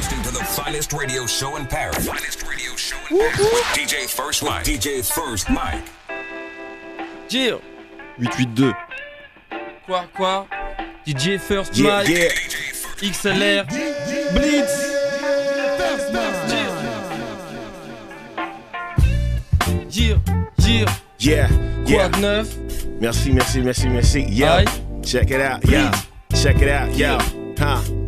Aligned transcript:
listening 0.00 0.22
to 0.22 0.30
the 0.32 0.42
finest 0.44 0.94
radio 0.94 1.26
show 1.26 1.56
in 1.56 1.66
Paris. 1.66 2.06
Finest 2.06 2.42
radio 2.48 2.74
show 2.74 2.96
in 3.10 3.18
Paris. 3.18 3.38
With 3.38 3.64
DJ 3.76 4.08
First 4.08 4.42
Mike. 4.42 4.64
DJ 4.64 5.04
First 5.04 5.50
Mike. 5.50 5.84
Gir 7.28 7.60
882. 8.18 8.72
Quoi, 9.84 10.06
quoi? 10.16 10.46
DJ 11.04 11.38
First 11.38 11.76
Yeah, 11.76 11.98
Mike, 11.98 12.08
yeah. 12.08 12.28
XLR, 13.10 13.66
Blitz 14.32 14.88
Gir, 19.90 20.18
Gir, 20.58 20.86
Yeah, 21.18 21.48
quoi 21.84 21.92
yeah. 21.92 22.08
de 22.08 22.20
neuf 22.20 22.48
Merci, 23.00 23.32
merci, 23.32 23.60
merci, 23.60 23.88
merci. 23.88 24.22
Yo, 24.30 24.46
Aye. 24.46 24.64
check 25.02 25.30
it 25.30 25.40
out. 25.42 25.62
Yo, 25.68 25.90
check 26.34 26.56
it 26.62 26.68
out. 26.68 26.96
Yo, 26.96 27.18
huh. 27.58 27.99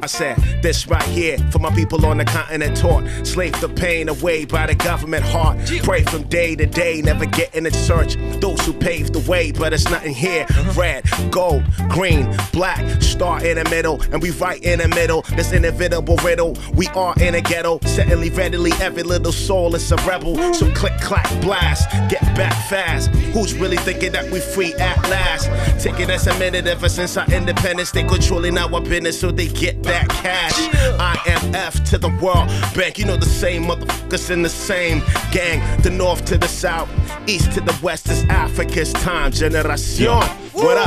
I 0.00 0.06
said 0.06 0.36
this 0.62 0.86
right 0.86 1.02
here 1.02 1.38
for 1.50 1.58
my 1.58 1.70
people 1.74 2.06
on 2.06 2.18
the 2.18 2.24
continent 2.24 2.76
taught. 2.76 3.04
Slave 3.26 3.60
the 3.60 3.68
pain 3.68 4.08
away 4.08 4.44
by 4.44 4.66
the 4.66 4.74
government 4.74 5.24
heart. 5.24 5.58
Pray 5.82 6.04
from 6.04 6.22
day 6.24 6.54
to 6.54 6.66
day 6.66 7.02
never 7.02 7.26
getting 7.26 7.66
in 7.66 7.72
search. 7.72 8.16
Those 8.40 8.60
who 8.64 8.72
paved 8.72 9.14
the 9.14 9.30
way 9.30 9.50
but 9.50 9.72
it's 9.72 9.90
nothing 9.90 10.14
here. 10.14 10.46
Red 10.76 11.04
gold 11.30 11.64
green 11.88 12.28
black 12.52 13.02
star 13.02 13.44
in 13.44 13.56
the 13.56 13.64
middle. 13.70 14.00
And 14.12 14.22
we 14.22 14.30
right 14.30 14.62
in 14.62 14.78
the 14.78 14.88
middle 14.88 15.22
this 15.36 15.52
inevitable 15.52 16.16
riddle. 16.18 16.56
We 16.74 16.86
are 16.88 17.14
in 17.20 17.34
a 17.34 17.40
ghetto 17.40 17.80
certainly 17.82 18.30
readily 18.30 18.72
every 18.80 19.02
little 19.02 19.32
soul 19.32 19.74
is 19.74 19.90
a 19.90 19.96
rebel. 19.96 20.54
So 20.54 20.72
click 20.74 20.98
clack 21.00 21.28
blast 21.40 21.90
get 22.08 22.22
back 22.36 22.54
fast. 22.68 23.10
Who's 23.34 23.54
really 23.54 23.76
thinking 23.78 24.12
that 24.12 24.30
we 24.30 24.40
free 24.40 24.74
at 24.74 25.02
last? 25.10 25.48
Taking 25.82 26.10
us 26.10 26.26
a 26.26 26.38
minute 26.38 26.66
ever 26.66 26.88
since 26.88 27.16
our 27.16 27.26
independence. 27.32 27.90
They 27.90 28.04
controlling 28.04 28.56
our 28.58 28.80
business 28.80 29.18
so 29.20 29.30
they 29.30 29.48
get 29.48 29.82
that 29.88 30.08
cash. 30.08 30.54
I 31.00 31.20
am 31.26 31.54
F 31.54 31.82
to 31.84 31.98
the 31.98 32.08
world 32.22 32.48
bank. 32.74 32.98
You 32.98 33.06
know 33.06 33.16
the 33.16 33.26
same 33.26 33.64
motherfuckers 33.64 34.30
in 34.30 34.42
the 34.42 34.48
same 34.48 35.02
gang. 35.32 35.60
The 35.82 35.90
north 35.90 36.24
to 36.26 36.38
the 36.38 36.48
south 36.48 36.88
east 37.26 37.52
to 37.52 37.60
the 37.60 37.76
west. 37.82 38.08
Is 38.08 38.24
Africa's 38.24 38.92
time 38.92 39.32
generation 39.32 40.06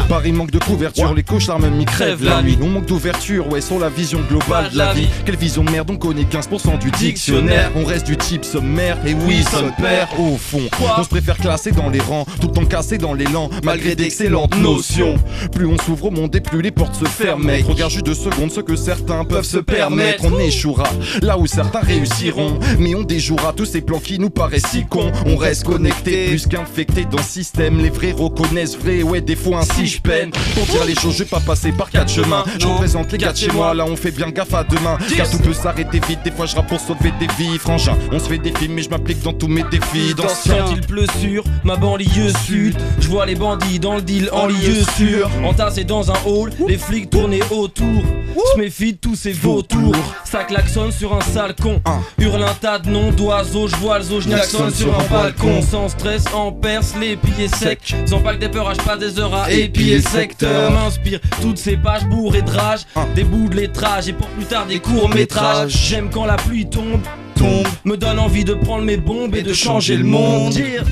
Paris 0.10 0.32
manque 0.34 0.52
de 0.52 0.60
couverture, 0.60 1.10
Ouais. 1.10 1.16
les 1.16 1.24
cauchemars 1.24 1.60
même 1.60 1.80
ils 1.80 1.86
crèvent 1.86 2.24
la 2.24 2.42
nuit. 2.42 2.58
On 2.62 2.68
manque 2.68 2.86
d'ouverture, 2.86 3.50
ouais, 3.52 3.62
sur 3.62 3.80
la 3.80 3.90
vision 3.90 4.20
globale 4.28 4.70
de 4.72 4.78
la 4.78 4.94
vie. 4.94 5.08
Quelle 5.26 5.38
vision 5.38 5.64
merde, 5.64 5.90
on 5.92 5.96
connaît 5.98 6.24
15% 6.26 6.78
du 6.78 6.92
dictionnaire. 6.92 7.72
On 7.76 7.86
reste 7.86 8.06
du 8.06 8.18
type 8.18 8.44
sommaire, 8.44 8.98
et 9.06 9.14
oui, 9.14 9.44
son 9.50 9.72
père, 9.82 10.10
au 10.20 10.36
fond. 10.38 10.62
On 10.98 11.04
se 11.04 11.10
préfère 11.10 11.38
classer 11.38 11.72
dans 11.72 11.90
les 11.90 12.00
rangs, 12.02 12.26
tout 12.42 12.48
le 12.48 12.54
temps 12.54 12.66
cassé 12.66 12.98
dans 12.98 13.14
l'élan, 13.14 13.50
malgré 13.64 13.96
d'excellentes 13.96 14.58
notions. 14.58 15.16
Plus 15.54 15.66
on 15.66 15.78
s'ouvre 15.78 16.06
au 16.08 16.12
monde 16.12 16.36
et 16.36 16.42
plus 16.42 16.62
les 16.62 16.72
portes 16.72 16.96
se 16.96 17.06
ferment, 17.06 17.46
mec. 17.46 17.66
Regarde 17.66 17.92
juste 17.92 18.06
deux 18.06 18.14
secondes 18.14 18.52
ce 18.52 18.60
que 18.62 18.76
certains 18.76 19.24
peuvent 19.24 19.46
se 19.46 19.58
permettre. 19.58 20.26
On 20.26 20.38
échouera 20.40 20.90
là 21.22 21.38
où 21.38 21.48
certains 21.48 21.80
réussiront, 21.82 22.60
mais 22.80 22.94
on 22.96 23.04
déjouera 23.04 23.54
tous 23.56 23.66
ces 23.66 23.82
plans 23.82 24.00
qui 24.00 24.20
nous 24.20 24.30
paraissent 24.30 24.68
si 24.72 24.86
cons. 24.86 25.12
On 25.26 25.38
reste 25.38 25.64
connecté, 25.64 26.28
plus 26.28 26.48
qu'infecté 26.48 27.06
dans 27.06 27.18
le 27.18 27.24
système. 27.24 27.80
Les 27.82 27.90
vrais 27.90 28.12
reconnaissent 28.12 28.78
vrai, 28.78 29.02
ouais, 29.04 29.22
des 29.22 29.36
fois 29.36 29.61
ainsi 29.62 29.88
je 29.88 30.02
peine. 30.02 30.32
Pour 30.56 30.66
dire 30.66 30.86
les 30.86 30.96
choses, 30.96 31.14
je 31.14 31.24
vais 31.24 31.30
pas 31.30 31.40
passer 31.40 31.72
par 31.72 31.90
quatre 31.90 32.12
chemins. 32.12 32.44
Je 32.60 32.68
représente 32.68 33.12
les 33.12 33.18
gars 33.18 33.32
de 33.32 33.38
chez 33.38 33.52
moi, 33.52 33.74
là 33.74 33.86
on 33.86 33.96
fait 33.96 34.12
bien 34.12 34.30
gaffe 34.30 34.54
à 34.54 34.64
demain. 34.64 34.98
Car 35.16 35.30
tout 35.30 35.40
peut 35.40 35.54
s'arrêter 35.54 36.02
vite, 36.08 36.20
des 36.24 36.32
fois 36.32 36.46
je 36.46 36.56
rappe 36.56 36.68
pour 36.68 36.80
sauver 36.80 37.12
des 37.20 37.28
vies. 37.38 37.58
Frangin, 37.58 37.98
on 38.12 38.20
se 38.20 38.28
fait 38.28 38.38
des 38.38 38.54
films, 38.58 38.74
mais 38.74 38.84
je 38.84 38.90
m'applique 38.90 39.22
dans 39.22 39.34
tous 39.34 39.48
mes 39.48 39.64
défis. 39.64 40.14
D'anciens. 40.16 40.66
Quand 40.66 40.72
il 40.74 40.82
pleut 40.82 41.08
sur 41.20 41.44
ma 41.64 41.76
banlieue 41.76 42.32
sud, 42.46 42.76
je 43.00 43.08
vois 43.08 43.26
les 43.26 43.36
bandits 43.36 43.80
dans 43.80 43.96
le 43.96 44.02
deal 44.02 44.30
en 44.32 44.48
lieu 44.48 44.84
sûr. 44.98 45.30
Entassés 45.44 45.84
dans 45.84 46.12
un 46.12 46.18
hall, 46.26 46.52
les 46.68 46.78
flics 46.78 47.10
tournés 47.10 47.42
autour. 47.52 48.04
Je 48.36 48.60
méfie 48.60 48.94
de 48.94 48.98
tous 48.98 49.16
ces 49.16 49.32
vautours. 49.32 49.96
Ça 50.24 50.44
klaxonne 50.44 50.92
sur 50.92 51.14
un 51.14 51.22
sale 51.22 51.56
con. 51.56 51.82
Hurle 52.18 52.44
un 52.44 52.54
tas 52.54 52.80
de 52.80 52.90
noms 52.90 53.12
d'oiseaux, 53.12 53.68
je 53.68 53.76
vois 53.78 54.00
le 54.00 54.04
zoo, 54.04 54.22
je 54.22 54.30
sur 54.74 55.00
un 55.00 55.04
balcon. 55.06 55.62
Sans 55.62 55.90
stress, 55.90 56.26
en 56.34 56.52
perce, 56.52 56.94
les 57.00 57.16
pieds 57.16 57.48
secs. 57.48 57.96
Sans 58.06 58.20
pas 58.20 58.34
que 58.36 58.40
des 58.40 58.50
peurs, 58.50 58.72
pas 58.86 58.98
des 58.98 59.20
heures 59.20 59.34
à 59.34 59.52
épier 59.52 59.96
le 59.96 60.02
secteur. 60.02 60.72
M'inspire 60.72 61.20
toutes 61.42 61.58
ces 61.58 61.78
pages 61.78 62.06
bourrées 62.06 62.42
de 62.42 62.52
rage, 62.52 62.82
des 63.16 63.24
bouts 63.24 63.50
de 63.50 63.56
lettrage 63.56 64.08
et 64.08 64.14
pour 64.14 64.28
plus 64.28 64.46
tard 64.46 64.66
des 64.66 64.80
courts 64.80 65.10
métrages. 65.10 65.72
J'aime 65.90 66.10
quand 66.10 66.26
la 66.26 66.36
pluie 66.36 66.70
tombe, 66.70 67.02
tombe, 67.36 67.68
me 67.86 67.98
donne 67.98 68.20
envie 68.20 68.44
de 68.44 68.54
prendre 68.54 68.84
mes 68.84 68.98
bombes 68.98 69.36
et 69.36 69.44
de 69.44 69.54
changer 69.54 69.98
le 69.98 70.04
monde. 70.04 70.54
Dire 70.54 70.84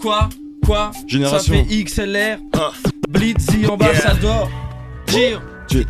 quoi, 0.00 0.28
quoi, 0.66 0.90
Génération. 1.06 1.38
ça 1.38 1.64
fait 1.68 1.84
XLR, 1.84 2.38
Blitzy, 3.08 3.66
ambassador, 3.66 4.50
Dire, 5.06 5.42
Dire. 5.68 5.86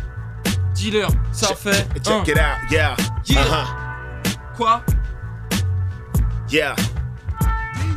Dealer, 0.91 1.07
ça 1.31 1.55
fait 1.55 1.87
un. 2.07 2.23
check 2.23 2.27
it 2.27 2.37
out 2.37 2.57
yeah 2.71 2.95
Yeah. 3.25 3.39
uh-huh 3.41 4.55
quoi, 4.57 4.83
yeah 6.49 6.75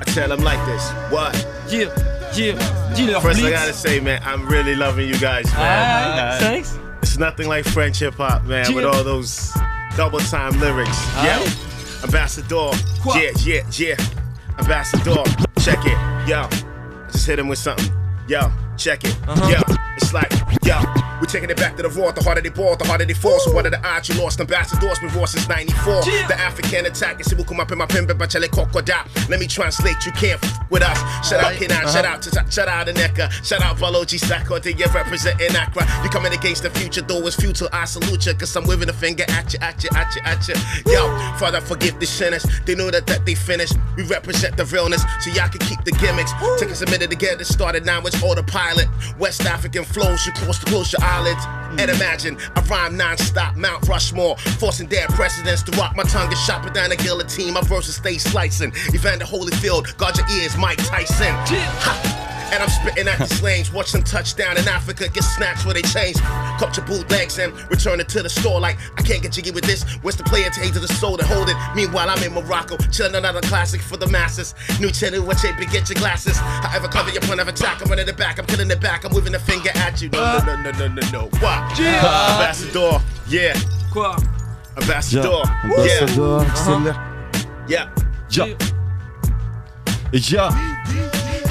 I 0.00 0.04
tell 0.14 0.28
them 0.28 0.42
like 0.42 0.58
this 0.66 0.90
what 1.10 1.32
Dire, 1.68 1.90
Dire, 2.34 2.56
dealer, 2.94 3.20
First, 3.20 3.42
I 3.42 3.50
gotta 3.50 3.72
say, 3.72 3.98
man, 3.98 4.20
I'm 4.24 4.46
really 4.46 4.76
loving 4.76 5.08
you 5.08 5.18
guys, 5.18 5.46
man. 5.54 5.56
Ah, 5.58 6.36
thanks. 6.38 6.78
It's 7.02 7.18
nothing 7.18 7.48
like 7.48 7.64
French 7.64 7.98
hip 7.98 8.14
hop, 8.14 8.44
man, 8.44 8.72
with 8.72 8.84
all 8.84 9.02
those 9.02 9.50
double 9.96 10.20
time 10.20 10.52
lyrics. 10.60 10.96
Yo, 11.24 11.44
Ambassador. 12.04 12.70
Quoi? 13.02 13.16
Yeah, 13.20 13.30
yeah, 13.40 13.62
yeah. 13.72 13.96
Ambassador. 14.60 15.24
Check 15.60 15.80
it. 15.86 16.28
Yo, 16.28 16.46
just 17.10 17.26
hit 17.26 17.38
him 17.40 17.48
with 17.48 17.58
something. 17.58 17.90
Yo, 18.28 18.52
check 18.76 19.02
it. 19.04 19.16
Uh-huh. 19.26 19.50
Yo, 19.50 19.74
it's 19.96 20.12
like, 20.12 20.25
yo. 20.25 20.25
We're 21.26 21.32
taking 21.32 21.50
it 21.50 21.56
back 21.56 21.76
to 21.76 21.82
the 21.82 21.88
raw, 21.88 22.12
the 22.12 22.22
harder 22.22 22.40
they 22.40 22.50
ball, 22.50 22.76
the 22.76 22.84
harder 22.84 23.04
they 23.04 23.12
fall. 23.12 23.40
So 23.40 23.50
what 23.50 23.66
are 23.66 23.70
the 23.70 23.84
odds 23.84 24.08
you 24.08 24.14
lost? 24.14 24.38
Ambassadors 24.38 25.00
been 25.00 25.10
raw 25.10 25.24
since 25.24 25.48
94. 25.48 26.06
Yeah. 26.06 26.28
The 26.28 26.38
African 26.38 26.86
attack, 26.86 27.18
is 27.20 27.34
will 27.34 27.42
come 27.42 27.58
up 27.58 27.72
in 27.72 27.78
my 27.78 27.86
pimp, 27.86 28.16
but 28.16 28.30
chale 28.30 28.46
kokoda. 28.46 29.02
Let 29.28 29.40
me 29.40 29.48
translate, 29.48 30.06
you 30.06 30.12
can't 30.12 30.40
f 30.40 30.70
with 30.70 30.84
us. 30.84 30.96
Shout 31.28 31.42
out 31.42 31.54
Hinan, 31.54 31.82
shout 31.88 32.04
out 32.04 32.22
to 32.22 32.30
shout 32.48 32.68
out 32.68 32.86
Aneka, 32.86 33.28
shout 33.44 33.60
out 33.60 33.76
Baloji 33.76 34.20
Sako, 34.20 34.60
to 34.60 34.72
you 34.72 34.86
representing 34.94 35.50
Accra. 35.56 35.82
You 36.04 36.10
coming 36.10 36.32
against 36.32 36.62
the 36.62 36.70
future, 36.70 37.02
though 37.02 37.26
it's 37.26 37.34
futile. 37.34 37.68
I 37.72 37.86
salute 37.86 38.24
you, 38.24 38.34
cause 38.34 38.54
I'm 38.54 38.64
waving 38.64 38.88
a 38.88 38.92
finger 38.92 39.24
at 39.30 39.52
you, 39.52 39.58
at 39.62 39.82
you, 39.82 39.90
at 39.96 40.14
you, 40.14 40.22
at 40.22 40.46
you. 40.46 40.54
Yo, 40.86 41.08
Father, 41.38 41.60
forgive 41.60 41.98
the 41.98 42.06
sinners. 42.06 42.46
They 42.66 42.76
know 42.76 42.92
that, 42.92 43.08
that 43.08 43.26
they 43.26 43.34
finished. 43.34 43.74
We 43.96 44.04
represent 44.04 44.56
the 44.56 44.64
realness, 44.66 45.02
so 45.18 45.30
y'all 45.30 45.48
can 45.48 45.66
keep 45.66 45.82
the 45.82 45.90
gimmicks. 45.90 46.30
Took 46.60 46.70
us 46.70 46.82
a 46.82 46.86
minute 46.88 47.10
to 47.10 47.16
get 47.16 47.40
it 47.40 47.46
started, 47.46 47.84
now 47.84 48.00
it's 48.02 48.22
autopilot. 48.22 48.86
West 49.18 49.44
African 49.44 49.82
flows, 49.82 50.24
you 50.24 50.30
close 50.30 50.60
to 50.60 50.66
close 50.66 50.92
your 50.92 51.02
eyelids. 51.16 51.46
And 51.80 51.90
imagine, 51.90 52.38
I 52.54 52.60
rhyme 52.62 52.96
non-stop, 52.96 53.56
Mount 53.56 53.86
Rushmore, 53.88 54.36
forcing 54.58 54.86
dead 54.86 55.08
presidents 55.10 55.62
to 55.64 55.72
rock 55.72 55.96
my 55.96 56.04
tongue 56.04 56.28
and 56.28 56.36
chop 56.46 56.66
it 56.66 56.74
down 56.74 56.92
a 56.92 56.96
guillotine. 56.96 57.52
My 57.52 57.62
verses 57.62 57.96
stay 57.96 58.18
slicing. 58.18 58.72
Evander 58.94 59.24
Holyfield, 59.24 59.96
guard 59.96 60.16
your 60.16 60.26
ears, 60.38 60.56
Mike 60.56 60.78
Tyson. 60.78 61.34
Ha! 61.34 62.25
And 62.52 62.62
I'm 62.62 62.68
spitting 62.68 63.08
at 63.08 63.18
these 63.18 63.42
lanes, 63.42 63.72
watch 63.72 63.92
them 63.92 64.02
touchdown 64.02 64.56
in 64.56 64.66
Africa, 64.68 65.08
get 65.08 65.24
snatched 65.24 65.64
where 65.64 65.74
they 65.74 65.82
change. 65.82 66.16
Cut 66.58 66.76
your 66.76 66.86
bootlegs 66.86 67.38
and 67.38 67.52
return 67.70 68.00
it 68.00 68.08
to 68.10 68.22
the 68.22 68.28
store 68.30 68.60
like 68.60 68.78
I 68.96 69.02
can't 69.02 69.22
get 69.22 69.32
jiggy 69.32 69.50
with 69.50 69.64
this. 69.64 69.82
Where's 70.02 70.16
the 70.16 70.24
player 70.24 70.48
to 70.50 70.60
to 70.72 70.78
the 70.78 70.88
soul 70.88 71.16
to 71.16 71.24
hold 71.26 71.48
it? 71.48 71.56
Meanwhile, 71.74 72.08
I'm 72.10 72.22
in 72.22 72.32
Morocco, 72.32 72.76
chilling 72.90 73.14
another 73.14 73.40
classic 73.42 73.80
for 73.80 73.96
the 73.96 74.06
masses. 74.06 74.54
New 74.80 74.90
channel, 74.90 75.24
what 75.24 75.38
shape 75.38 75.56
get 75.70 75.88
your 75.88 75.96
glasses. 75.96 76.36
However, 76.36 76.88
cover 76.88 77.10
your 77.10 77.22
point 77.22 77.40
of 77.40 77.48
attack. 77.48 77.82
I'm 77.82 77.88
running 77.88 78.08
it 78.08 78.16
back, 78.16 78.38
I'm 78.38 78.46
killing 78.46 78.70
it 78.70 78.80
back, 78.80 79.04
I'm 79.04 79.12
waving 79.12 79.32
the 79.32 79.38
finger 79.38 79.70
at 79.74 80.00
you. 80.00 80.08
No, 80.10 80.38
no, 80.46 80.56
no, 80.56 80.70
no, 80.70 80.70
no, 80.70 80.88
no, 80.88 81.10
no. 81.12 81.22
What? 81.40 81.78
Ambassador, 81.80 83.00
yeah. 83.28 83.54
Quoi, 83.92 84.16
Ambassador, 84.76 85.28
Yeah. 85.28 85.84
yeah. 85.84 86.00
Ambassador, 86.00 86.36
uh-huh. 86.36 86.54
XLR. 86.54 87.68
Yeah. 87.68 87.88
Ja. 88.30 88.46
Ja. 90.12 90.75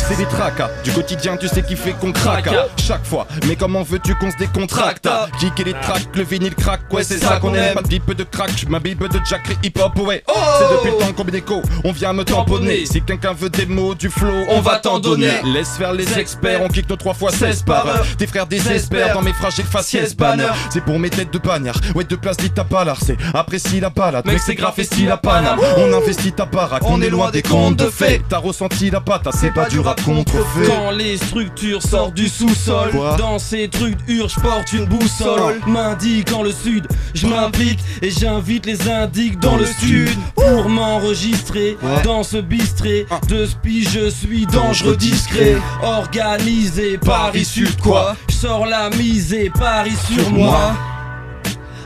C'est 0.08 0.18
des 0.18 0.26
tracas 0.26 0.70
du 0.84 0.92
quotidien, 0.92 1.36
tu 1.36 1.48
sais 1.48 1.64
qui 1.64 1.76
fait 1.76 1.94
qu'on 1.94 2.12
craque 2.12 2.48
chaque 2.78 3.06
fois. 3.06 3.26
Mais 3.48 3.56
comment 3.56 3.82
veux-tu 3.82 4.14
qu'on 4.16 4.30
se 4.30 4.38
décontracte? 4.38 5.10
Kicker 5.40 5.64
les 5.64 5.74
tracks, 5.74 6.08
le 6.14 6.24
vinyle 6.24 6.54
crack, 6.54 6.82
ouais, 6.92 7.04
c'est 7.04 7.18
ça 7.18 7.38
qu'on 7.38 7.56
aime. 7.56 7.74
Pas 7.74 7.82
de 7.82 7.88
pipe 7.88 8.14
de 8.14 8.24
crack, 8.24 8.52
ma 8.70 8.80
bible 8.80 9.10
de 9.10 9.20
Jack 9.28 9.50
et 9.50 9.68
hip 9.68 9.80
hop, 9.80 9.98
ouais. 10.00 10.24
C'est 10.28 10.76
depuis 10.76 10.92
le 10.92 10.98
temps 10.98 11.12
qu'on 11.14 11.24
déco, 11.24 11.62
on 11.84 11.92
vient 11.92 12.14
me 12.14 12.24
tamponner. 12.24 12.86
Si 12.86 13.02
quelqu'un 13.02 13.34
veut 13.34 13.50
des 13.50 13.66
mots, 13.66 13.96
du 13.96 14.10
flow, 14.10 14.46
on 14.50 14.62
va 14.62 14.78
t'en 14.78 15.00
donner. 15.00 15.32
Laisse 15.44 15.78
faire 15.78 15.94
les 15.94 16.20
experts, 16.20 16.62
on 16.62 16.68
kick 16.68 16.88
nos 16.88 16.98
3 16.98 17.16
fois 17.16 17.32
16 17.32 17.64
par 17.64 17.88
heure. 17.88 18.06
Tes 18.18 18.28
frères 18.28 18.46
désespèrent 18.46 19.14
dans 19.16 19.24
mes 19.24 19.34
fragiles 19.34 19.66
faciès 19.66 20.16
banner. 20.16 20.50
C'est 20.70 20.84
pour 20.84 21.00
mes 21.00 21.10
têtes 21.10 21.34
de 21.34 21.40
pagnard, 21.40 21.78
ouais, 21.96 22.04
de 22.04 22.16
place 22.16 22.38
dit 22.38 22.52
ta 22.52 22.64
palard. 22.64 23.00
C'est 23.04 23.18
apprécie 23.34 23.80
la 23.80 23.90
palade, 23.90 24.26
mec, 24.28 24.40
c'est 24.40 24.56
grave 24.56 24.76
et 24.78 24.84
style 24.84 25.10
à 25.10 25.18
Paname. 25.18 25.60
On 25.78 25.92
investit 25.94 26.32
ta 26.32 26.46
baraque, 26.46 26.84
on 26.86 27.02
est 27.02 27.10
loin 27.10 27.32
des 27.32 27.42
contes 27.42 27.78
de 27.78 27.90
fées. 27.90 28.22
T'as 28.30 28.38
ressenti 28.38 28.92
la 28.92 29.02
patate, 29.02 29.34
c'est 29.36 29.52
pas 29.52 29.68
du 29.68 29.80
rap 29.80 29.95
contrefait. 30.04 30.68
Quand 30.68 30.92
les 30.92 31.18
structures 31.18 31.82
sortent 31.82 32.14
du 32.14 32.28
sous-sol, 32.28 32.92
dans 33.18 33.40
ces 33.40 33.68
trucs 33.68 34.04
durs, 34.06 34.30
je 34.30 34.40
porte 34.40 34.74
une 34.74 34.86
boussole. 34.86 35.60
M'indique 35.68 36.32
en 36.34 36.44
le 36.44 36.52
sud, 36.52 36.88
je 37.14 37.28
m'implique 37.28 37.80
et 38.02 38.10
j'invite 38.10 38.66
les 38.66 38.90
indiques 38.90 39.40
dans 39.40 39.58
le 39.58 39.66
sud 39.66 40.10
pour 40.36 40.70
m'enregistrer 40.70 41.78
dans 42.04 42.24
ce 42.24 42.38
bistré 42.38 43.06
de 43.30 43.46
spi. 43.46 43.84
Je 43.84 44.10
suis 44.10 44.46
dangereux, 44.46 44.96
discret, 44.98 45.56
organisé 45.84 46.98
Paris 46.98 47.46
Sud 47.46 47.76
quoi. 47.82 48.16
Je 48.30 48.36
sors 48.36 48.66
la 48.66 48.90
mise 48.92 49.34
et 49.34 49.50
Paris 49.50 49.96
sur 50.12 50.30
moi. 50.32 50.74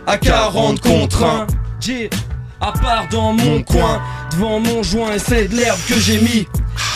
à 0.08 0.18
40 0.18 0.82
contre 0.82 1.24
1. 1.24 1.48
J'ai, 1.80 2.10
à 2.60 2.72
part 2.72 3.08
dans 3.12 3.32
mon 3.34 3.62
coin, 3.64 4.02
devant 4.32 4.60
mon 4.60 4.84
joint, 4.84 5.14
et 5.14 5.20
c'est 5.20 5.48
de 5.48 5.56
l'herbe 5.56 5.80
que 5.88 6.00
j'ai 6.00 6.20
mis. 6.20 6.48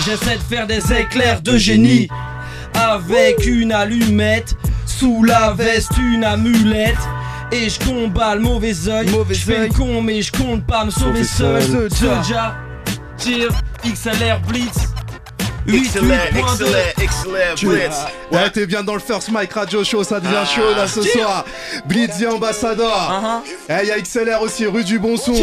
J'essaie 0.06 0.36
de 0.38 0.42
faire 0.56 0.68
des 0.68 0.82
éclairs 0.94 1.42
de 1.42 1.58
génie 1.58 2.08
avec 2.74 3.46
une 3.46 3.72
allumette, 3.72 4.56
sous 4.86 5.24
la 5.24 5.52
veste 5.54 5.92
une 5.98 6.24
amulette. 6.24 6.98
Et 7.52 7.70
je 7.70 7.80
combats 7.80 8.34
le 8.36 8.42
mauvais 8.42 8.74
oeil. 8.90 9.08
Mauvais 9.12 9.36
Je 9.36 9.46
fais 9.46 9.68
le 9.68 9.74
con, 9.74 10.02
mais 10.02 10.22
je 10.24 10.32
compte 10.32 10.66
pas 10.66 10.86
me 10.86 10.90
sauver 10.92 11.24
seul. 11.24 11.62
Soja, 11.92 12.56
tir, 13.18 13.50
XLR 13.86 14.40
Blitz. 14.48 14.90
8, 15.66 15.78
Excellent, 15.78 16.08
excellent, 16.36 16.78
excellent, 17.02 17.56
Tu- 17.56 17.68
Blitz. 17.68 17.96
Ouais, 18.32 18.50
t'es 18.50 18.66
bien 18.66 18.84
dans 18.84 18.96
le 18.96 19.00
First 19.00 19.30
Mic 19.32 19.54
Radio 19.54 19.84
Show, 19.84 20.04
ça 20.04 20.20
devient 20.20 20.44
chaud 20.54 20.74
là 20.76 20.88
ce 20.88 21.02
soir. 21.04 21.46
Blitzy 21.86 22.26
Ambassador. 22.28 22.92
Uh-huh. 23.70 23.80
Eh, 23.82 23.86
y 23.88 23.92
a 23.92 24.00
XLR 24.02 24.42
aussi, 24.42 24.66
rue 24.66 24.84
du 24.84 25.00
Bon 25.00 25.16
Son. 25.16 25.34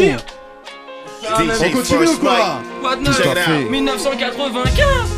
Tir. 1.21 1.33
On 1.35 1.45
DJ 1.47 1.71
continue 1.71 2.07
ou 2.07 2.17
quoi 2.17 2.31
Mike. 2.31 2.81
Quoi 2.81 2.95
de 2.95 3.05
Check 3.13 3.25
it 3.25 3.37
out. 3.37 3.69
1995 3.69 5.17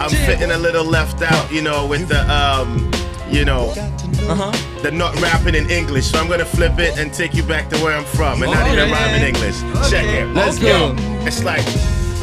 I'm 0.00 0.10
fitting 0.10 0.50
a 0.52 0.58
little 0.58 0.84
left 0.84 1.22
out, 1.22 1.50
you 1.50 1.60
know, 1.62 1.86
with 1.86 2.06
the 2.08 2.20
um, 2.32 2.90
you 3.30 3.44
know, 3.44 3.72
Uh-huh. 4.28 4.52
the 4.82 4.90
not 4.90 5.18
rapping 5.20 5.54
in 5.54 5.68
English. 5.70 6.06
So 6.06 6.18
I'm 6.20 6.28
gonna 6.28 6.44
flip 6.44 6.78
it 6.78 6.98
and 6.98 7.12
take 7.12 7.34
you 7.34 7.42
back 7.42 7.68
to 7.70 7.76
where 7.78 7.96
I'm 7.96 8.04
from, 8.04 8.42
and 8.42 8.52
not 8.52 8.66
even 8.68 8.78
Okay. 8.80 8.92
rhyme 8.92 9.14
in 9.16 9.22
English. 9.34 9.56
Check 9.90 10.04
it. 10.04 10.26
Let's 10.34 10.58
Yo, 10.60 10.92
go. 10.94 10.96
It's 11.26 11.42
like 11.44 11.64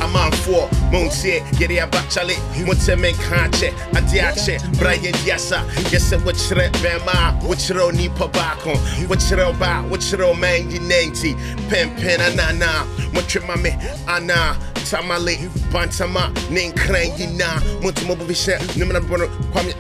amanfoɔ 0.06 0.92
montie 0.92 1.42
yɛde 1.60 1.82
aba 1.84 2.00
kyale 2.10 2.36
motɛme 2.66 3.12
nka 3.14 3.36
akyɛ 3.46 3.70
adeɛ 3.98 4.06
adiache, 4.16 4.60
bra 4.78 4.94
yɛdi 4.94 5.32
asa 5.34 5.64
yɛ 5.92 6.00
sɛ 6.00 6.16
wokyerɛ 6.24 6.70
bɛma 6.82 7.14
a 7.14 7.34
wokyerɛ 7.46 7.92
nnipa 7.92 8.28
baako 8.32 8.74
wokyerɛ 9.10 9.58
ba? 9.60 9.80
A 9.80 9.84
wokyerɛ 9.90 10.26
ɔman 10.34 10.68
nyinaa 10.70 11.06
nti 11.10 11.36
pɛmpɛn 11.70 12.20
ananaa 12.28 12.86
motwe 13.14 13.46
ma 13.48 13.56
me 13.56 13.72
anaa 14.08 14.56
tamale 14.90 15.38
bantama 15.72 16.32
ne 16.52 16.70
nkran 16.72 17.12
nyinaa 17.18 17.60
montomɔbobɛhyɛ 17.82 18.78
nomna 18.78 19.00
bɔno 19.02 19.28
kwame. 19.52 19.74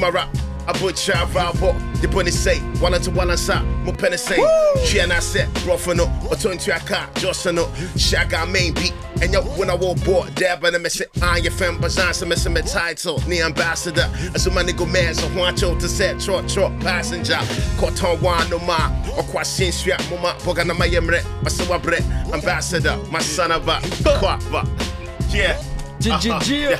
My 0.00 0.08
rap. 0.08 0.51
My 0.66 0.72
rap. 0.72 0.76
I 0.76 0.78
put 0.78 0.96
child 0.96 1.28
valve, 1.30 1.60
the 2.00 2.08
bunny 2.08 2.30
say, 2.30 2.58
one 2.80 2.92
to 2.92 3.10
one 3.10 3.36
sa, 3.36 3.62
mo 3.62 3.92
penny 3.92 4.16
say, 4.16 4.36
she 4.84 4.98
and 5.00 5.12
I 5.12 5.20
said, 5.20 5.48
Ruffano, 5.66 6.06
or 6.30 6.36
turn 6.36 6.58
to 6.58 6.76
a 6.76 6.78
car, 6.80 7.06
Josano, 7.14 7.66
Shaka 7.98 8.46
main 8.46 8.74
beat, 8.74 8.94
and 9.20 9.32
yo, 9.32 9.42
when 9.58 9.70
I 9.70 9.74
walk 9.74 10.02
board, 10.04 10.34
dab 10.34 10.64
and 10.64 10.76
I 10.76 10.78
miss 10.78 11.00
it, 11.00 11.10
I'm 11.22 11.42
your 11.42 11.52
fan, 11.52 11.80
Bazan, 11.80 12.14
some 12.14 12.28
missing 12.28 12.54
my 12.54 12.60
title, 12.62 13.18
the 13.18 13.42
ambassador, 13.42 14.08
as 14.34 14.46
a 14.46 14.50
man 14.50 14.66
go 14.76 14.86
man, 14.86 15.14
so 15.14 15.28
Juancho 15.28 15.78
to 15.78 15.88
set, 15.88 16.20
trot, 16.20 16.48
trot, 16.48 16.72
passenger, 16.80 17.38
Cotton 17.78 18.20
one 18.20 18.48
no 18.50 18.58
ma, 18.60 18.88
or 19.16 19.22
Quasin 19.24 19.72
Swap, 19.72 20.00
Mama, 20.10 20.34
Pogana 20.40 20.72
Mayemre, 20.74 21.20
Masawa 21.42 21.82
Bre, 21.82 21.96
ambassador, 22.32 22.96
my 23.10 23.20
son 23.20 23.52
of 23.52 23.66
a 23.68 23.80
Quapa, 24.18 24.66
yeah, 25.30 25.60
J- 26.00 26.18
J- 26.18 26.38
J- 26.40 26.76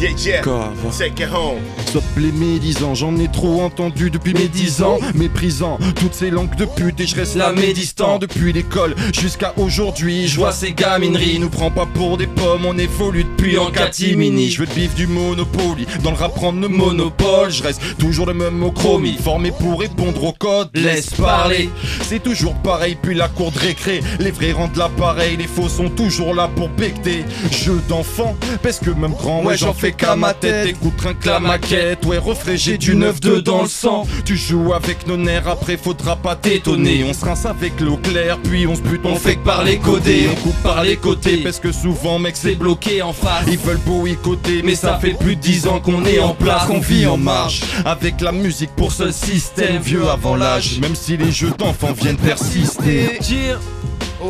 yeah, 0.00 0.10
yeah, 0.24 0.42
Quapa. 0.42 0.90
take 0.96 1.20
it 1.22 1.28
home. 1.28 1.60
Stop 1.86 2.04
les 2.16 2.32
médisants, 2.32 2.94
j'en 2.94 3.16
ai 3.16 3.28
trop 3.28 3.62
entendu 3.62 4.10
depuis 4.10 4.34
mes 4.34 4.48
10 4.48 4.82
ans. 4.82 4.98
Méprisant 5.14 5.78
toutes 6.00 6.14
ces 6.14 6.30
langues 6.30 6.54
de 6.56 6.64
pute 6.64 7.00
et 7.00 7.06
je 7.06 7.14
reste 7.14 7.36
là 7.36 7.52
médistant 7.52 8.18
depuis 8.18 8.52
l'école 8.52 8.94
jusqu'à 9.12 9.52
aujourd'hui. 9.56 10.28
Je 10.28 10.36
vois 10.36 10.52
ces 10.52 10.72
gamineries, 10.72 11.38
nous 11.38 11.48
prend 11.48 11.70
pas 11.70 11.86
pour 11.86 12.16
des 12.16 12.26
pommes, 12.26 12.66
on 12.66 12.76
évolue 12.78 13.24
depuis 13.24 13.58
en 13.58 13.70
catimini. 13.70 14.50
Je 14.50 14.60
veux 14.60 14.66
bif 14.74 14.94
du 14.94 15.06
Monopoly, 15.06 15.86
dans 16.02 16.10
le 16.10 16.16
rap 16.16 16.34
prendre 16.34 16.60
le 16.60 16.68
monopole. 16.68 17.50
Je 17.50 17.62
reste 17.62 17.80
toujours 17.98 18.26
le 18.26 18.34
même 18.34 18.62
au 18.62 18.72
chromie, 18.72 19.16
formé 19.22 19.50
pour 19.50 19.80
répondre 19.80 20.22
au 20.24 20.32
code. 20.32 20.68
Laisse 20.74 21.10
parler, 21.10 21.70
c'est 22.02 22.22
toujours 22.22 22.54
pareil, 22.54 22.96
puis 23.00 23.14
la 23.14 23.28
cour 23.28 23.52
de 23.52 23.58
récré. 23.58 24.00
Les 24.20 24.30
vrais 24.30 24.52
rendent 24.52 24.76
l'appareil, 24.76 25.36
les 25.36 25.46
faux 25.46 25.68
sont 25.68 25.88
toujours 25.88 26.34
là 26.34 26.48
pour 26.56 26.68
becter. 26.68 27.24
Jeu 27.50 27.80
d'enfant, 27.88 28.36
parce 28.62 28.78
que 28.78 28.90
même 28.90 29.12
grand, 29.12 29.42
ouais, 29.44 29.56
j'en 29.56 29.72
fais 29.74 29.85
qu'à 29.92 30.16
ma 30.16 30.34
tête. 30.34 30.68
Écoute, 30.68 31.00
rien 31.00 31.14
que 31.14 31.26
la 31.28 31.40
maquette, 31.40 32.04
ouais, 32.06 32.18
refrais, 32.18 32.56
j'ai 32.56 32.78
du 32.78 32.94
9-2 32.94 33.42
dans 33.42 33.62
le 33.62 33.68
sang. 33.68 34.06
Tu 34.24 34.36
joues 34.36 34.72
avec 34.72 35.06
nos 35.06 35.16
nerfs, 35.16 35.48
après 35.48 35.76
faudra 35.76 36.16
pas 36.16 36.36
t'étonner. 36.36 37.04
On 37.08 37.12
se 37.12 37.24
rince 37.24 37.46
avec 37.46 37.80
l'eau 37.80 37.96
claire, 37.96 38.38
puis 38.38 38.66
on 38.66 38.74
se 38.74 38.80
bute, 38.80 39.00
on 39.04 39.16
fait 39.16 39.36
que 39.36 39.44
par 39.44 39.64
les 39.64 39.78
côtés. 39.78 40.28
On 40.30 40.34
coupe 40.40 40.62
par 40.62 40.82
les 40.82 40.96
côtés, 40.96 41.38
parce 41.38 41.60
que 41.60 41.72
souvent, 41.72 42.18
mec, 42.18 42.36
c'est 42.36 42.54
bloqué 42.54 43.02
en 43.02 43.12
face. 43.12 43.44
Ils 43.48 43.58
veulent 43.58 43.80
boycotter, 43.86 44.62
mais 44.64 44.74
ça 44.74 44.98
fait 44.98 45.14
plus 45.18 45.36
de 45.36 45.40
10 45.40 45.66
ans 45.68 45.80
qu'on 45.80 46.04
est 46.04 46.18
en 46.18 46.34
place, 46.34 46.64
qu'on 46.66 46.80
vit 46.80 47.06
en 47.06 47.16
marche. 47.16 47.62
Avec 47.84 48.20
la 48.20 48.32
musique 48.32 48.70
pour 48.76 48.92
ce 48.92 49.10
système, 49.10 49.78
vieux 49.78 50.08
avant 50.08 50.36
l'âge. 50.36 50.78
Même 50.80 50.94
si 50.94 51.16
les 51.16 51.32
jeux 51.32 51.52
d'enfants 51.58 51.92
viennent 51.92 52.16
persister. 52.16 53.18
Tir, 53.20 53.60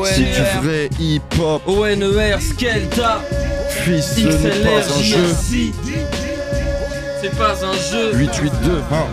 C'est 0.04 0.20
du 0.20 0.66
vrai 0.66 0.90
hip-hop, 1.00 1.62
ONER, 1.66 2.36
Skelta, 2.40 3.22
fils, 3.84 4.14
ce 4.16 4.20
n'est 4.20 4.64
pas 4.64 4.78
un 4.98 5.02
jeu. 5.02 5.34
C'est 7.20 7.36
pas 7.36 7.64
un 7.64 7.72
jeu. 7.72 8.14
882, 8.14 8.82
hein. 8.92 9.06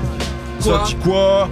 Quoi 0.62 0.80
Ça 0.80 0.84
dit 0.86 0.96
quoi 1.04 1.50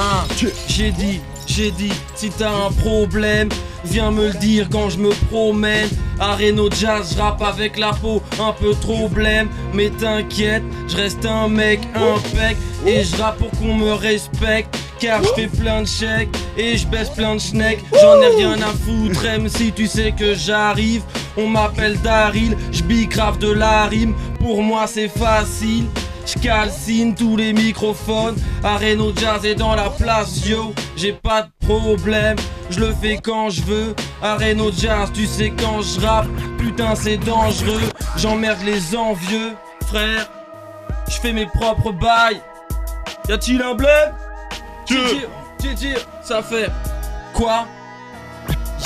Hein, 0.00 0.24
J'ai 0.68 0.90
dit, 0.90 1.20
j'ai 1.46 1.70
dit, 1.70 1.92
si 2.14 2.30
t'as 2.30 2.50
un 2.50 2.70
problème, 2.70 3.48
viens 3.84 4.10
me 4.10 4.28
le 4.28 4.34
dire 4.34 4.68
quand 4.70 4.88
je 4.90 4.98
me 4.98 5.10
promène. 5.30 5.88
À 6.18 6.36
Reno 6.36 6.70
Jazz, 6.70 7.14
je 7.16 7.20
rappe 7.20 7.42
avec 7.42 7.78
la 7.78 7.90
peau 7.92 8.22
un 8.40 8.52
peu 8.52 8.72
trop 8.80 9.08
blême. 9.08 9.48
Mais 9.74 9.90
t'inquiète, 9.90 10.62
je 10.88 10.96
reste 10.96 11.26
un 11.26 11.48
mec 11.48 11.80
impec. 11.94 12.56
Et 12.86 13.04
je 13.04 13.16
rappe 13.16 13.38
pour 13.38 13.50
qu'on 13.52 13.74
me 13.74 13.92
respecte. 13.92 14.76
Car 15.02 15.20
je 15.24 15.34
fais 15.34 15.48
plein 15.48 15.82
de 15.82 15.86
chèques 15.88 16.28
et 16.56 16.76
je 16.76 16.86
baisse 16.86 17.10
plein 17.10 17.34
de 17.34 17.40
schnecks. 17.40 17.80
J'en 18.00 18.22
ai 18.22 18.36
rien 18.36 18.52
à 18.52 18.70
foutre, 18.70 19.20
même 19.24 19.48
si 19.48 19.72
tu 19.72 19.88
sais 19.88 20.12
que 20.12 20.32
j'arrive. 20.32 21.02
On 21.36 21.48
m'appelle 21.48 22.00
Daryl, 22.02 22.56
je 22.70 22.82
de 23.38 23.52
la 23.52 23.86
rime. 23.86 24.14
Pour 24.38 24.62
moi, 24.62 24.86
c'est 24.86 25.08
facile. 25.08 25.86
J'calcine 26.24 27.16
tous 27.16 27.36
les 27.36 27.52
microphones. 27.52 28.36
Areno 28.62 29.12
Jazz 29.16 29.44
est 29.44 29.56
dans 29.56 29.74
la 29.74 29.90
place, 29.90 30.46
yo. 30.46 30.72
J'ai 30.96 31.12
pas 31.12 31.42
de 31.42 31.66
problème, 31.66 32.36
je 32.70 32.78
le 32.78 32.94
fais 32.94 33.16
quand 33.16 33.50
je 33.50 33.62
veux. 33.62 33.96
Areno 34.22 34.70
Jazz, 34.70 35.10
tu 35.12 35.26
sais 35.26 35.50
quand 35.50 35.82
je 35.82 35.98
rappe. 35.98 36.28
Putain, 36.58 36.94
c'est 36.94 37.16
dangereux. 37.16 37.90
J'emmerde 38.16 38.62
les 38.64 38.94
envieux, 38.94 39.54
frère. 39.88 40.30
Je 41.08 41.18
fais 41.18 41.32
mes 41.32 41.46
propres 41.46 41.90
bails. 41.90 42.40
Y 43.28 43.32
a-t-il 43.32 43.62
un 43.62 43.74
blême 43.74 44.14
Tire, 44.84 45.76
tire, 45.76 46.06
ça 46.22 46.42
fait 46.42 46.70
quoi? 47.32 47.66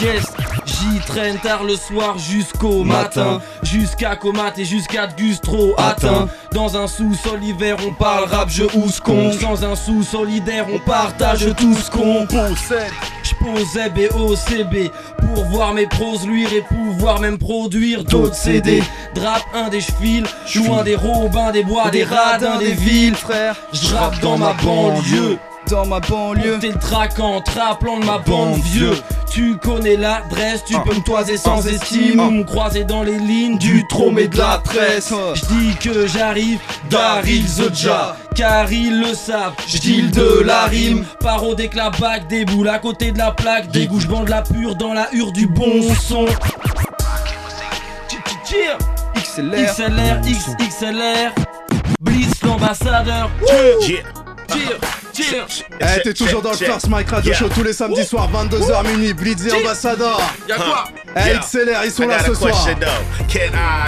Yes, 0.00 0.24
j'y 0.66 1.00
traîne 1.06 1.38
tard 1.38 1.64
le 1.64 1.74
soir 1.74 2.18
jusqu'au 2.18 2.84
matin, 2.84 3.40
jusqu'à 3.62 4.14
Comat 4.14 4.52
et 4.58 4.64
jusqu'à 4.66 5.06
Gustro 5.06 5.74
atteint. 5.78 6.28
Dans 6.52 6.76
un 6.76 6.86
sous-sol 6.86 7.42
hiver, 7.42 7.76
on 7.86 7.94
parle 7.94 8.24
rap, 8.24 8.50
je 8.50 8.64
ou 8.64 8.90
ce 8.90 9.00
con. 9.00 9.32
Sans 9.32 9.64
un 9.64 9.74
sous 9.74 10.02
solidaire, 10.02 10.66
on 10.70 10.78
partage 10.78 11.46
tout 11.56 11.74
ce 11.74 11.90
qu'on 11.90 12.26
possède. 12.26 12.92
J'posais 13.22 13.88
BOCB 13.88 14.90
pour 15.18 15.44
voir 15.46 15.72
mes 15.72 15.86
proses 15.86 16.26
luire 16.26 16.52
et 16.52 16.62
pouvoir 16.62 17.18
même 17.20 17.38
produire 17.38 18.04
d'autres 18.04 18.34
CD. 18.34 18.82
Drap 19.14 19.40
un 19.54 19.70
des 19.70 19.80
chevilles, 19.80 20.24
loin 20.56 20.82
des 20.82 20.96
robins, 20.96 21.52
des 21.52 21.64
bois, 21.64 21.90
des 21.90 22.04
radins, 22.04 22.58
des 22.58 22.72
villes. 22.72 23.14
frère. 23.14 23.56
J'rappe 23.72 24.20
dans 24.20 24.36
ma 24.36 24.52
banlieue. 24.52 25.38
Dans 25.68 25.86
ma 25.86 25.98
banlieue. 25.98 26.52
Monter 26.54 26.72
le 26.72 27.22
en 27.22 27.40
traplant 27.40 27.98
de 27.98 28.04
ma 28.04 28.18
bande 28.18 28.60
vieux. 28.60 28.94
Tu 29.28 29.56
connais 29.56 29.96
l'adresse, 29.96 30.62
tu 30.64 30.78
peux 30.80 30.94
me 30.94 31.00
toiser 31.00 31.36
sans 31.36 31.66
estime. 31.66 32.20
Ou 32.20 32.30
me 32.30 32.44
croiser 32.44 32.84
dans 32.84 33.02
les 33.02 33.18
lignes 33.18 33.58
du 33.58 33.84
trône 33.88 34.18
et 34.18 34.28
de 34.28 34.38
la 34.38 34.60
tresse 34.62 35.12
Je 35.34 35.40
dis 35.46 35.76
que 35.76 36.06
j'arrive, 36.06 36.60
Daryl 36.88 37.46
Zodja. 37.46 38.16
Car 38.36 38.70
ils 38.72 39.00
le 39.00 39.14
savent, 39.14 39.54
je 39.66 39.78
deal 39.78 40.10
de 40.10 40.42
la 40.44 40.66
rime. 40.66 41.04
Paro 41.20 41.54
dès 41.54 41.68
que 41.68 41.76
la 41.76 41.90
bague 41.90 42.28
déboule 42.28 42.68
à 42.68 42.78
côté 42.78 43.10
de 43.10 43.18
la 43.18 43.32
plaque. 43.32 43.70
Dégoût, 43.72 43.98
je 43.98 44.06
bande 44.06 44.28
la 44.28 44.42
pure 44.42 44.76
dans 44.76 44.94
la 44.94 45.08
hure 45.12 45.32
du 45.32 45.46
bon 45.46 45.82
son. 46.00 46.26
XLR. 49.16 49.72
XLR, 49.72 50.20
XXLR 50.20 51.32
Blitz 52.00 52.42
l'ambassadeur. 52.42 53.30
Yeah. 53.48 53.78
Tire, 53.80 54.04
tire 54.48 54.78
Eh, 55.18 56.02
t'es 56.02 56.14
toujours 56.14 56.42
dans 56.42 56.50
le 56.50 56.56
First 56.56 56.88
Mic 56.88 57.08
Radio 57.08 57.30
Yeah. 57.30 57.38
Show 57.38 57.48
tous 57.48 57.62
les 57.62 57.72
samedis 57.72 58.04
soirs, 58.04 58.30
22h 58.30 58.86
minuit. 58.86 59.14
Blitzy 59.14 59.48
Check. 59.50 59.60
Ambassador. 59.60 60.20
Y'a 60.48 60.56
quoi? 60.56 60.88
Eh, 61.16 61.20
Yeah. 61.28 61.38
XLR, 61.40 61.84
ils 61.84 61.90
sont 61.90 62.04
I 62.04 62.06
là 62.08 62.18
ce 62.24 62.34
soir. 62.34 62.68
Can 63.28 63.38
I? 63.54 63.86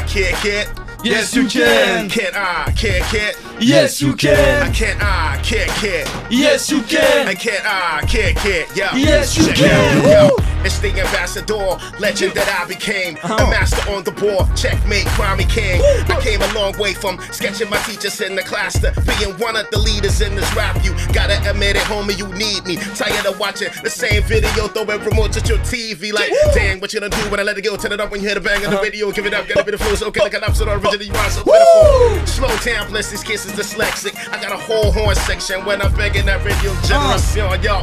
Yes 1.04 1.32
you 1.32 1.46
can 1.46 2.08
Can 2.08 2.34
I 2.34 2.72
kick 2.74 3.04
it? 3.14 3.36
Yes 3.60 4.00
you 4.00 4.14
can 4.16 4.72
Can 4.72 4.98
I 5.00 5.38
kick 5.42 5.84
it? 5.84 6.08
Yes 6.28 6.70
you 6.70 6.78
I 6.78 6.82
can 6.82 7.36
can 7.36 7.64
I 7.64 8.04
kick 8.06 8.44
it? 8.44 8.76
Yo. 8.76 8.86
Yes, 8.96 9.36
you 9.36 9.46
can. 9.52 10.47
Yo. 10.58 10.64
It's 10.64 10.78
the 10.80 10.88
ambassador, 10.90 11.78
legend 11.98 12.34
that 12.34 12.48
I 12.48 12.66
became. 12.66 13.16
A 13.24 13.46
master 13.50 13.90
on 13.90 14.04
the 14.04 14.12
board, 14.12 14.46
checkmate, 14.56 15.06
crime 15.16 15.38
king. 15.48 15.80
I 16.08 16.20
came 16.20 16.42
a 16.42 16.52
long 16.52 16.76
way 16.78 16.94
from 16.94 17.18
sketching 17.32 17.70
my 17.70 17.78
teachers 17.78 18.20
in 18.20 18.34
the 18.34 18.42
class 18.42 18.78
to 18.80 18.92
being 19.06 19.34
one 19.38 19.56
of 19.56 19.70
the 19.70 19.78
leaders 19.78 20.20
in 20.20 20.34
this 20.34 20.54
rap. 20.54 20.82
You 20.84 20.94
gotta 21.12 21.38
admit 21.48 21.76
it, 21.76 21.82
homie, 21.82 22.18
you 22.18 22.26
need 22.34 22.66
me. 22.66 22.76
Tired 22.94 23.26
of 23.26 23.38
watching 23.38 23.68
the 23.82 23.90
same 23.90 24.22
video, 24.24 24.68
throwing 24.68 25.00
remotes 25.00 25.36
at 25.36 25.48
your 25.48 25.58
TV. 25.58 26.12
Like, 26.12 26.30
dang, 26.54 26.80
what 26.80 26.92
you 26.92 27.00
gonna 27.00 27.10
do 27.10 27.30
when 27.30 27.40
I 27.40 27.42
let 27.42 27.58
it 27.58 27.62
go? 27.62 27.76
Turn 27.76 27.92
it 27.92 28.00
up 28.00 28.10
when 28.10 28.20
you 28.20 28.26
hear 28.26 28.34
the 28.34 28.40
bang 28.40 28.64
on 28.66 28.72
the 28.72 28.80
video. 28.80 29.10
Give 29.12 29.26
it 29.26 29.34
up, 29.34 29.46
get 29.46 29.58
a 29.58 29.64
bit 29.64 29.74
of 29.74 29.80
flow, 29.80 29.94
so 29.94 30.10
can 30.10 30.22
I 30.22 30.28
collapse 30.28 30.60
it 30.60 30.68
originally? 30.68 31.06
You 31.06 31.14
are 31.14 31.30
so 31.30 31.44
pitiful. 31.44 32.26
Slow 32.26 32.56
down, 32.64 32.90
bless 32.90 33.10
these 33.10 33.22
kids 33.22 33.46
is 33.46 33.52
dyslexic. 33.52 34.14
I 34.32 34.40
got 34.40 34.52
a 34.52 34.56
whole 34.56 34.92
horn 34.92 35.14
section 35.14 35.64
when 35.64 35.80
I'm 35.80 35.94
begging 35.94 36.26
that 36.26 36.44
radio 36.44 36.74
generation, 36.82 37.62
yo. 37.62 37.82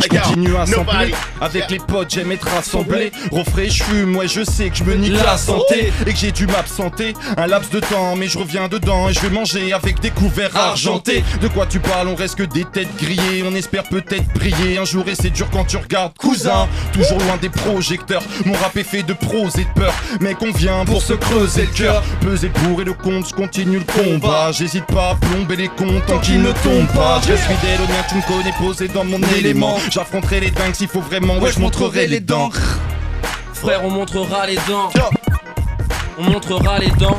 Je 0.00 0.08
continue 0.08 0.56
à 0.56 0.66
sampler. 0.66 1.14
Avec 1.40 1.70
les 1.70 1.78
potes 1.78 2.10
j'aime 2.10 2.32
être 2.32 2.48
rassemblé 2.48 3.12
Refrais 3.30 3.70
je 3.70 3.82
fume, 3.82 4.16
ouais 4.16 4.28
je 4.28 4.44
sais 4.44 4.70
que 4.70 4.76
je 4.76 4.84
me 4.84 4.94
nique 4.94 5.12
la 5.12 5.36
santé. 5.36 5.92
Et 6.06 6.12
que 6.12 6.18
j'ai 6.18 6.32
dû 6.32 6.46
m'absenter 6.46 7.14
Un 7.36 7.46
laps 7.46 7.70
de 7.70 7.80
temps 7.80 8.16
mais 8.16 8.28
je 8.28 8.38
reviens 8.38 8.68
dedans 8.68 9.08
Et 9.08 9.12
je 9.12 9.20
vais 9.20 9.30
manger 9.30 9.72
avec 9.72 10.00
des 10.00 10.10
couverts 10.10 10.56
argentés. 10.56 11.24
De 11.40 11.48
quoi 11.48 11.66
tu 11.66 11.80
parles, 11.80 12.08
on 12.08 12.14
reste 12.14 12.36
que 12.36 12.42
des 12.42 12.64
têtes 12.64 12.94
grillées. 12.96 13.44
On 13.46 13.54
espère 13.54 13.84
peut-être 13.84 14.26
briller 14.34 14.78
un 14.78 14.84
jour 14.84 15.04
et 15.08 15.14
c'est 15.14 15.30
dur 15.30 15.48
quand 15.50 15.64
tu 15.64 15.76
regardes 15.76 16.12
Cousin, 16.18 16.68
toujours 16.92 17.18
loin 17.20 17.36
des 17.40 17.48
projecteurs. 17.48 18.22
Mon 18.44 18.54
rap 18.54 18.76
est 18.76 18.84
fait 18.84 19.02
de 19.02 19.12
prose 19.12 19.56
et 19.56 19.64
de 19.64 19.80
peur 19.80 19.94
Mec 20.20 20.38
on 20.42 20.52
vient 20.52 20.84
pour 20.84 21.02
se 21.02 21.14
creuser 21.14 21.62
le 21.62 21.76
cœur. 21.76 22.02
Peser 22.20 22.48
pour 22.48 22.80
et 22.80 22.84
le 22.84 22.94
je 23.08 23.34
continue 23.34 23.78
le 23.78 23.84
combat. 23.84 24.52
J'hésite 24.52 24.84
pas 24.86 25.10
à 25.10 25.14
plomber 25.14 25.56
les 25.56 25.68
comptes 25.68 26.04
tant 26.06 26.18
qu'ils 26.18 26.42
ne 26.42 26.52
tombent 26.52 26.92
pas. 26.94 27.20
Je 27.24 27.32
reste 27.32 27.44
fidèle 27.44 27.80
au 27.80 27.86
mien, 27.90 28.02
tu 28.08 28.16
me 28.16 28.22
connais 28.28 28.52
posé 28.52 28.88
dans 28.88 29.04
mon 29.04 29.20
élément 29.36 29.76
J'affronterai 29.90 30.40
les 30.40 30.50
dingues 30.50 30.74
s'il 30.74 30.88
faut 30.88 31.00
vraiment, 31.00 31.38
ouais 31.38 31.50
je 31.50 31.58
montrerai 31.58 32.06
les 32.06 32.20
dents 32.20 32.50
Frère, 33.54 33.84
on 33.84 33.90
montrera 33.90 34.46
les 34.46 34.54
dents. 34.68 34.88
On 36.16 36.22
montrera 36.22 36.78
les 36.78 36.90
dents. 36.90 37.18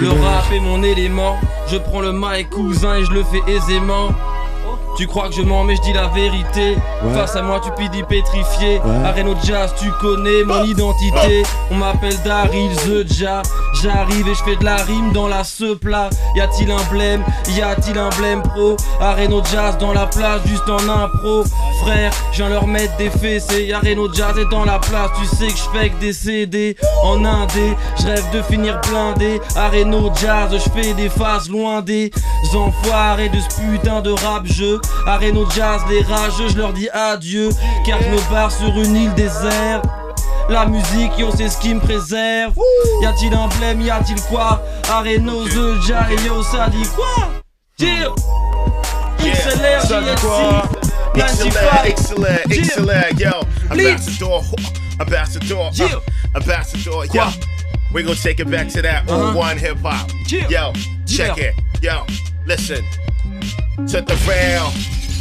Le 0.00 0.10
rap 0.10 0.50
est 0.52 0.58
mon 0.58 0.82
élément. 0.82 1.38
Je 1.68 1.76
prends 1.76 2.00
le 2.00 2.12
mic 2.12 2.50
cousin 2.50 2.96
et 2.96 3.04
je 3.04 3.12
le 3.12 3.22
fais 3.22 3.42
aisément. 3.52 4.08
Tu 4.98 5.06
crois 5.06 5.28
que 5.28 5.34
je 5.36 5.42
mens 5.42 5.62
mais 5.62 5.76
je 5.76 5.82
dis 5.82 5.92
la 5.92 6.08
vérité. 6.08 6.76
Face 7.14 7.36
à 7.36 7.42
moi 7.42 7.60
tu 7.62 7.70
pidis 7.80 8.02
pétrifié 8.02 8.80
Areno 9.04 9.32
Jazz 9.44 9.72
tu 9.80 9.88
connais 10.00 10.42
mon 10.42 10.64
identité. 10.64 11.44
On 11.70 11.76
m'appelle 11.76 12.20
Daryl 12.24 12.72
The 12.78 13.06
Jazz 13.06 13.44
J'arrive 13.80 14.26
et 14.26 14.34
je 14.34 14.42
fais 14.42 14.56
de 14.56 14.64
la 14.64 14.74
rime 14.74 15.12
dans 15.12 15.28
la 15.28 15.42
plat. 15.80 16.10
Y 16.34 16.40
a-t-il 16.40 16.72
un 16.72 16.82
blême? 16.90 17.22
Y 17.50 17.62
a-t-il 17.62 17.96
un 17.96 18.08
blême 18.18 18.42
pro? 18.42 18.76
Areno 19.00 19.40
Jazz 19.44 19.78
dans 19.78 19.92
la 19.92 20.06
place 20.06 20.40
juste 20.46 20.68
en 20.68 20.88
impro. 20.88 21.44
Frère 21.82 22.12
je 22.32 22.38
viens 22.38 22.48
leur 22.48 22.66
mettre 22.66 22.96
des 22.96 23.10
fessées. 23.10 23.72
Areno 23.72 24.12
Jazz 24.12 24.36
est 24.36 24.50
dans 24.50 24.64
la 24.64 24.80
place 24.80 25.10
Tu 25.20 25.26
sais 25.36 25.46
que 25.46 25.58
je 25.58 25.78
fais 25.78 25.90
que 25.90 26.00
des 26.00 26.12
CD 26.12 26.76
En 27.04 27.24
indé 27.24 27.76
Je 28.00 28.06
rêve 28.06 28.28
de 28.32 28.42
finir 28.42 28.80
blindé. 28.88 29.40
Areno 29.54 30.10
Jazz 30.20 30.50
je 30.52 30.70
fais 30.70 30.92
des 30.94 31.08
phases 31.08 31.48
loin 31.48 31.82
des 31.82 32.10
enfoirés 32.56 33.28
de 33.28 33.38
ce 33.38 33.60
putain 33.60 34.00
de 34.00 34.10
rap. 34.10 34.44
Jeu 34.44 34.80
Areno 35.06 35.48
Jazz 35.50 35.80
les 35.90 36.02
rageux 36.02 36.48
je 36.48 36.56
leur 36.58 36.72
dis 36.72 36.88
adieu 36.90 37.48
Car 37.86 37.98
je 38.02 38.08
me 38.08 38.30
barre 38.30 38.50
sur 38.52 38.68
une 38.68 38.96
île 38.96 39.14
déserte 39.14 39.84
la 40.50 40.64
musique, 40.64 41.12
yo, 41.18 41.30
c'est 41.36 41.50
ce 41.50 41.58
qui 41.58 41.74
me 41.74 41.78
préserve. 41.80 42.54
Y 43.02 43.04
a-t-il 43.04 43.34
un 43.34 43.48
blême, 43.58 43.82
y 43.82 43.90
a-t-il 43.90 44.18
quoi? 44.30 44.62
Areno, 44.90 45.44
The 45.46 45.82
Jar, 45.86 46.10
yo, 46.24 46.42
ça 46.42 46.70
dit 46.70 46.88
quoi? 46.96 47.28
Dire 47.78 48.14
XLR, 49.20 49.82
Ça 49.82 50.00
dit 50.00 50.20
quoi? 50.22 50.62
Excellent, 51.14 51.50
95. 51.50 51.86
excellent, 51.86 52.22
Yeah. 52.48 52.58
excellent, 52.58 53.18
yo. 53.18 53.30
Ambassador, 53.70 54.42
ambassador, 54.98 55.70
Yeah. 55.74 55.84
uh, 55.96 56.00
ambassador, 56.38 57.04
yo. 57.12 57.24
We're 57.92 58.04
gonna 58.04 58.16
take 58.16 58.40
it 58.40 58.48
back 58.50 58.68
to 58.68 58.80
that 58.80 59.02
Uh-huh. 59.06 59.26
old 59.26 59.34
one 59.36 59.58
hip 59.58 59.76
hop. 59.84 60.10
Yeah. 60.28 60.48
Yo, 60.48 60.72
check 61.06 61.36
it. 61.36 61.54
Yo, 61.82 62.06
listen. 62.46 62.82
To 63.86 64.00
the 64.02 64.16
rail. 64.26 64.72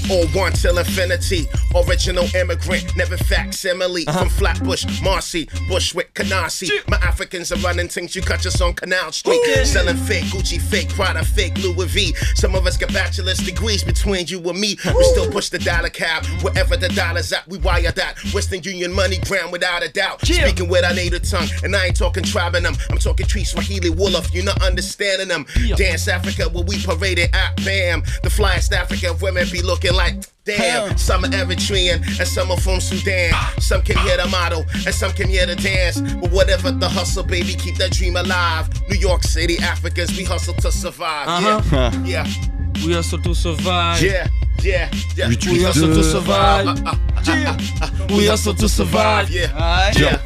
Or 0.09 0.25
one 0.35 0.51
till 0.53 0.77
infinity. 0.79 1.47
Original 1.75 2.25
immigrant, 2.35 2.95
never 2.95 3.17
facsimile. 3.17 4.05
From 4.05 4.29
Flatbush, 4.29 5.01
Marcy, 5.01 5.47
Bushwick, 5.67 6.13
Canarsie. 6.13 6.69
My 6.87 6.97
Africans 6.97 7.51
are 7.51 7.57
running 7.57 7.87
things 7.87 8.15
you 8.15 8.21
catch 8.21 8.45
us 8.45 8.61
on 8.61 8.73
Canal 8.73 9.11
Street. 9.11 9.39
Okay. 9.49 9.63
Selling 9.65 9.97
fake 9.97 10.25
Gucci, 10.25 10.59
fake 10.59 10.89
Prada, 10.89 11.23
fake 11.23 11.57
Louis 11.57 11.85
V. 11.87 12.15
Some 12.35 12.55
of 12.55 12.65
us 12.65 12.77
got 12.77 12.93
bachelor's 12.93 13.39
degrees 13.39 13.83
between 13.83 14.27
you 14.27 14.39
and 14.49 14.59
me. 14.59 14.77
We 14.85 15.03
still 15.03 15.29
push 15.29 15.49
the 15.49 15.59
dollar 15.59 15.89
cab. 15.89 16.25
Wherever 16.41 16.77
the 16.77 16.89
dollar's 16.89 17.31
at, 17.33 17.47
we 17.47 17.57
wire 17.59 17.91
that. 17.91 18.17
Western 18.33 18.63
Union 18.63 18.93
money 18.93 19.17
gram 19.19 19.51
without 19.51 19.83
a 19.83 19.89
doubt. 19.89 20.27
Yeah. 20.27 20.47
Speaking 20.47 20.69
with 20.69 20.83
our 20.83 20.93
native 20.93 21.29
tongue. 21.29 21.47
And 21.63 21.75
I 21.75 21.87
ain't 21.87 21.97
talking 21.97 22.23
tribing 22.23 22.63
them. 22.63 22.75
I'm 22.89 22.97
talking 22.97 23.25
tree 23.25 23.43
Swahili 23.43 23.89
Wolof. 23.89 24.33
You're 24.33 24.45
not 24.45 24.61
understanding 24.63 25.27
them. 25.27 25.45
Yeah. 25.59 25.75
Dance 25.75 26.07
Africa 26.07 26.49
where 26.49 26.63
we 26.63 26.81
paraded 26.83 27.33
at 27.33 27.55
BAM. 27.57 28.01
The 28.23 28.29
flyest 28.29 28.71
African 28.71 29.17
women 29.19 29.47
be 29.51 29.61
looking 29.61 29.93
like 29.93 30.23
Damn, 30.47 30.97
some 30.97 31.25
are 31.25 31.27
Eritrean 31.29 31.97
and 32.19 32.27
some 32.27 32.51
are 32.51 32.57
from 32.57 32.79
Sudan. 32.79 33.33
Some 33.59 33.81
can 33.81 33.97
hear 33.97 34.17
the 34.17 34.27
motto 34.27 34.65
and 34.85 34.93
some 34.95 35.11
can 35.11 35.27
hear 35.27 35.45
the 35.45 35.55
dance. 35.55 35.99
But 35.99 36.31
whatever 36.31 36.71
the 36.71 36.87
hustle, 36.87 37.23
baby, 37.23 37.53
keep 37.53 37.75
that 37.75 37.91
dream 37.91 38.15
alive. 38.15 38.69
New 38.89 38.97
York 38.97 39.23
City 39.23 39.57
Africans, 39.59 40.17
we 40.17 40.23
hustle 40.23 40.53
to 40.55 40.71
survive. 40.71 41.27
Uh-huh. 41.27 41.91
Yeah, 42.05 42.25
yeah, 42.25 42.85
We 42.85 42.93
hustle 42.93 43.19
to 43.19 43.35
survive. 43.35 44.01
yeah, 44.01 44.27
yeah, 44.61 44.89
yeah. 45.15 45.27
Huit, 45.27 45.45
We 45.47 45.63
hustle 45.63 45.89
to 45.89 45.93
deux. 45.95 46.03
survive. 46.11 46.79
We 48.09 48.25
hustle 48.27 48.53
to 48.55 48.69
survive. 48.69 49.29
Yeah, 49.29 49.91
yeah, 49.97 49.99
yeah. 49.99 50.21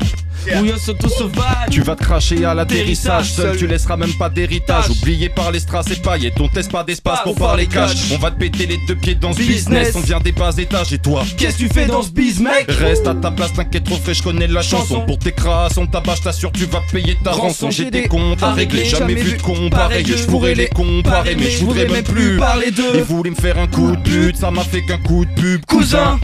Tu 1.70 1.82
vas 1.82 1.96
te 1.96 2.04
cracher 2.04 2.46
à 2.46 2.54
l'atterrissage 2.54 2.72
Atterrissage, 2.72 3.32
seul, 3.32 3.46
seul. 3.52 3.58
tu 3.58 3.68
laisseras 3.68 3.98
même 3.98 4.14
pas 4.14 4.30
d'héritage. 4.30 4.90
Oublié 4.90 5.30
par 5.30 5.52
les 5.52 5.60
strass 5.60 5.86
et 5.92 5.96
paillettes, 5.96 6.40
on 6.40 6.48
teste 6.48 6.72
pas 6.72 6.84
d'espace 6.84 7.20
pour 7.24 7.36
parler 7.36 7.68
cash. 7.68 8.12
On 8.14 8.18
va 8.18 8.32
te 8.32 8.40
péter 8.40 8.66
les 8.66 8.80
deux 8.88 8.96
pieds 8.96 9.16
dans 9.16 9.34
ce 9.34 9.38
Business. 9.38 9.58
business. 9.90 9.96
On 9.96 10.00
vient 10.02 10.20
des 10.20 10.32
bas 10.32 10.52
étages 10.58 10.94
et 10.94 11.00
toi 11.00 11.24
Qu'est-ce 11.38 11.58
que 11.58 11.64
tu 11.64 11.70
fais 11.70 11.86
dans 11.86 12.02
ce 12.02 12.10
biz, 12.12 12.40
mec? 12.40 12.66
Reste 12.70 13.08
à 13.08 13.14
ta 13.16 13.32
place, 13.32 13.54
t'inquiète 13.54 13.84
trop 13.84 13.98
frais, 13.98 14.14
je 14.14 14.24
connais 14.24 14.48
la 14.48 14.62
chanson. 14.62 14.96
Chanson. 14.96 15.02
Pour 15.06 15.20
tes 15.20 15.32
crasses, 15.32 15.78
on 15.78 15.86
tabac, 15.86 16.16
je 16.16 16.22
t'assure, 16.24 16.52
tu 16.52 16.66
vas 16.66 16.82
payer 16.92 17.18
ta 17.24 17.32
Rançon. 17.32 17.70
J'ai 17.72 17.92
des 17.92 18.08
comptes 18.08 18.42
à 18.44 18.54
régler, 18.54 18.86
jamais 18.86 19.16
vu 19.16 19.38
de 19.38 19.42
comparer. 19.42 20.04
Je 20.06 20.26
pourrais 20.26 20.56
les 20.56 20.68
comparer, 20.68 21.36
mais 21.36 21.50
je 21.52 21.64
voudrais 21.66 21.88
même 21.88 22.04
plus 22.04 22.38
parler 22.38 22.72
d'eux. 22.72 22.84
Ils 22.96 23.04
voulaient 23.04 23.30
me 23.32 23.36
faire 23.36 23.58
un 23.60 23.68
coup 23.68 23.92
de 23.96 24.02
pute, 24.02 24.38
ça 24.38 24.52
m'a 24.52 24.64
fait 24.64 24.84
qu'un 24.84 24.98
coup 24.98 25.26
de 25.26 25.32
pub. 25.32 25.66
Cousin, 25.66 26.20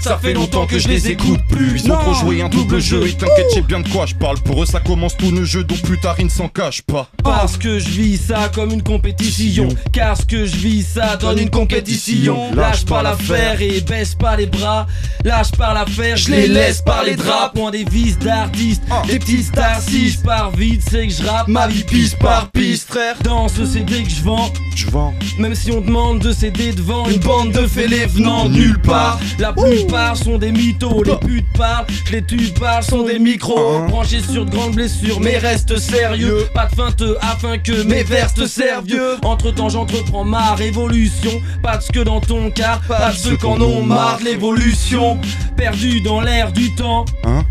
ça 0.00 0.18
fait 0.18 0.34
longtemps 0.34 0.66
que 0.66 0.78
je 0.78 0.88
les 0.88 1.10
écoute 1.10 1.40
plus. 1.48 1.80
Ils 1.82 1.90
ont 1.90 1.96
trop 1.96 2.14
joué 2.14 2.42
un 2.42 2.48
double 2.48 2.80
jeu. 2.80 3.06
Et 3.06 3.12
t'inquiète, 3.12 3.46
j'ai 3.54 3.62
bien 3.62 3.80
de 3.80 3.88
quoi 3.88 4.06
je 4.06 4.14
parle. 4.14 4.38
Pour 4.40 4.62
eux, 4.62 4.66
ça 4.66 4.80
commence 4.80 5.16
tout 5.16 5.30
le 5.30 5.44
jeu, 5.44 5.64
donc 5.64 5.80
plus 5.82 5.98
tard, 5.98 6.16
ils 6.18 6.26
ne 6.26 6.30
s'en 6.30 6.48
cachent 6.48 6.82
pas. 6.82 7.08
Parce 7.22 7.56
que 7.56 7.78
je 7.78 7.88
vis 7.88 8.18
ça 8.18 8.50
comme 8.54 8.70
une 8.70 8.82
compétition. 8.82 9.68
Car 9.92 10.16
ce 10.16 10.24
que 10.24 10.46
je 10.46 10.56
vis 10.56 10.82
ça 10.82 11.16
donne 11.16 11.38
une 11.38 11.50
compétition. 11.50 12.54
Lâche 12.54 12.84
pas 12.84 13.02
l'affaire 13.02 13.60
et 13.60 13.80
baisse 13.80 14.14
pas 14.14 14.36
les 14.36 14.46
bras. 14.46 14.86
Lâche 15.24 15.52
pas 15.52 15.74
l'affaire, 15.74 16.16
je 16.16 16.30
les 16.30 16.48
laisse 16.48 16.82
par 16.82 17.04
les 17.04 17.16
draps. 17.16 17.52
Point 17.54 17.70
des 17.70 17.84
vis 17.84 18.18
d'artistes, 18.18 18.82
des 19.06 19.18
petites 19.18 19.46
stars. 19.46 19.80
Si 19.80 20.10
je 20.10 20.18
pars 20.20 20.50
vite, 20.50 20.82
c'est 20.90 21.06
que 21.06 21.12
je 21.12 21.22
rappe. 21.24 21.48
Ma 21.48 21.66
vie 21.66 21.84
piste 21.84 22.18
par 22.18 22.50
piste, 22.50 22.88
frère. 22.88 23.16
Dans 23.22 23.48
ce 23.48 23.64
CD 23.64 24.02
que 24.02 24.10
je 24.10 24.22
vends. 24.22 24.52
Je 24.74 24.88
vends. 24.90 25.14
Même 25.38 25.54
si 25.54 25.70
on 25.70 25.80
demande 25.80 26.18
de 26.18 26.32
céder 26.32 26.72
devant 26.72 27.08
une 27.08 27.20
bande 27.20 27.52
de 27.52 27.66
fêlés 27.66 28.06
venant 28.06 28.48
nulle 28.48 28.80
part 28.80 29.18
La 29.38 29.52
plupart 29.76 30.16
sont 30.16 30.38
des 30.38 30.52
mythos, 30.52 31.02
les 31.02 31.16
putes 31.16 31.52
parlent, 31.56 31.86
les 32.12 32.22
tubes 32.22 32.58
parlent 32.58 32.82
sont 32.82 33.02
des 33.02 33.18
micros. 33.18 33.86
Branchés 33.88 34.20
sur 34.20 34.44
de 34.44 34.50
grandes 34.50 34.74
blessures 34.74 35.20
mais 35.20 35.38
reste 35.38 35.76
sérieux. 35.78 36.46
Pas 36.54 36.66
de 36.66 36.74
feinte 36.74 37.02
afin 37.20 37.58
que 37.58 37.82
mes 37.82 38.02
vers 38.02 38.32
te 38.32 38.46
servent 38.46 38.86
vieux 38.86 39.16
Entre 39.22 39.52
temps 39.52 39.68
j'entreprends 39.68 40.24
ma 40.24 40.54
révolution. 40.54 41.42
Pas 41.62 41.76
de 41.78 41.82
ce 41.82 41.92
que 41.92 42.00
dans 42.00 42.20
ton 42.20 42.50
cas, 42.50 42.80
pas 42.88 43.10
de 43.10 43.16
ceux 43.16 43.36
qu'en 43.36 43.60
ont 43.60 43.82
marre 43.82 44.18
de 44.18 44.24
l'évolution. 44.24 45.18
Perdu 45.56 46.00
dans 46.00 46.20
l'air 46.20 46.52
du 46.52 46.74
temps. 46.74 47.04
Hein 47.24 47.44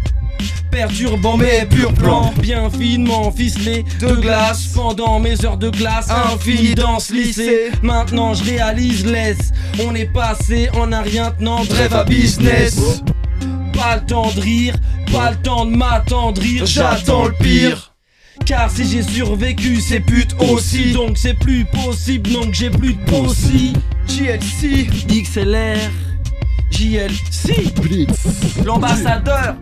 Perturbant 0.74 1.38
mes 1.38 1.66
purs 1.70 1.94
plans. 1.94 2.34
Bien 2.42 2.68
finement 2.72 3.32
ficelé 3.32 3.86
de 4.00 4.16
glace. 4.16 4.72
Pendant 4.74 5.20
mes 5.20 5.46
heures 5.46 5.58
de 5.58 5.70
classe 5.70 6.10
Infini 6.10 6.74
dans 6.74 7.00
ce 7.00 7.14
lycée. 7.14 7.72
Maintenant 7.84 8.34
je 8.34 8.44
réalise 8.44 9.06
laisse 9.06 9.52
On 9.86 9.94
est 9.94 10.12
passé 10.12 10.70
en 10.74 10.92
un 10.92 11.04
rien 11.04 11.32
tenant 11.32 11.62
rêve 11.70 11.94
à 11.94 12.04
business. 12.04 13.04
Pas 13.74 13.98
le 13.98 14.06
temps 14.08 14.32
de 14.36 14.42
rire 14.42 14.74
Pas 15.12 15.30
le 15.32 15.38
temps 15.38 15.66
de 15.66 15.76
m'attendrir. 15.76 16.66
J'attends 16.66 17.26
le 17.26 17.34
pire. 17.34 17.94
car 18.44 18.72
si 18.72 18.88
j'ai 18.90 19.04
survécu, 19.04 19.80
c'est 19.80 20.00
pute 20.00 20.36
aussi. 20.40 20.94
Donc 20.94 21.20
c'est 21.20 21.36
plus 21.36 21.66
possible, 21.66 22.32
donc 22.32 22.54
j'ai 22.54 22.72
plus 22.72 22.96
de 22.96 23.06
possi 23.06 23.74
JLC 24.08 24.88
XLR 25.08 25.78
JLC 26.72 27.74
L'ambassadeur 28.66 29.56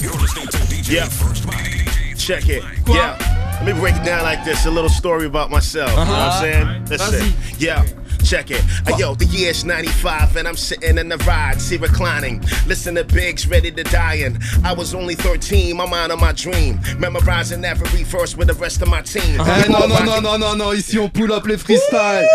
You're 0.00 0.12
DJ 0.12 0.92
Yeah. 0.92 1.08
First 1.08 1.46
Mike. 1.46 2.16
Check 2.18 2.48
it. 2.48 2.62
Yeah. 2.86 3.16
Let 3.64 3.74
me 3.74 3.80
break 3.80 3.94
it 3.96 4.04
down 4.04 4.22
like 4.22 4.44
this. 4.44 4.66
A 4.66 4.70
little 4.70 4.90
story 4.90 5.26
about 5.26 5.50
myself. 5.50 5.90
You 5.90 5.96
know 5.96 6.02
what 6.02 6.10
I'm 6.10 6.42
saying? 6.42 6.84
Listen. 6.86 7.20
Vas-y. 7.20 7.54
Yeah. 7.58 7.84
check 8.24 8.50
it. 8.50 8.62
Uh, 8.86 8.96
yo, 8.96 9.14
the 9.14 9.24
year's 9.26 9.64
95 9.64 10.36
and 10.36 10.46
I'm 10.48 10.56
sitting 10.56 10.96
in 10.98 11.08
the 11.08 11.16
ride, 11.18 11.60
see 11.60 11.76
reclining. 11.76 12.40
Listen 12.66 12.94
to 12.94 13.04
Biggs 13.04 13.48
ready 13.48 13.70
to 13.72 13.82
dying. 13.84 14.38
I 14.64 14.72
was 14.72 14.94
only 14.94 15.14
13, 15.16 15.76
my 15.76 15.86
mind 15.86 16.12
on 16.12 16.20
my 16.20 16.32
dream. 16.32 16.78
Memorizing 16.98 17.64
every 17.64 18.04
verse 18.04 18.36
with 18.36 18.48
the 18.48 18.54
rest 18.54 18.80
of 18.82 18.88
my 18.88 19.02
team. 19.02 19.40
Eh 19.40 19.68
non, 19.68 19.88
non, 19.88 20.04
non, 20.06 20.22
non, 20.22 20.40
non, 20.40 20.58
non, 20.58 20.74
ici 20.76 20.98
on 20.98 21.10
pull 21.10 21.32
up 21.32 21.46
les 21.46 21.56
freestyles. 21.56 22.26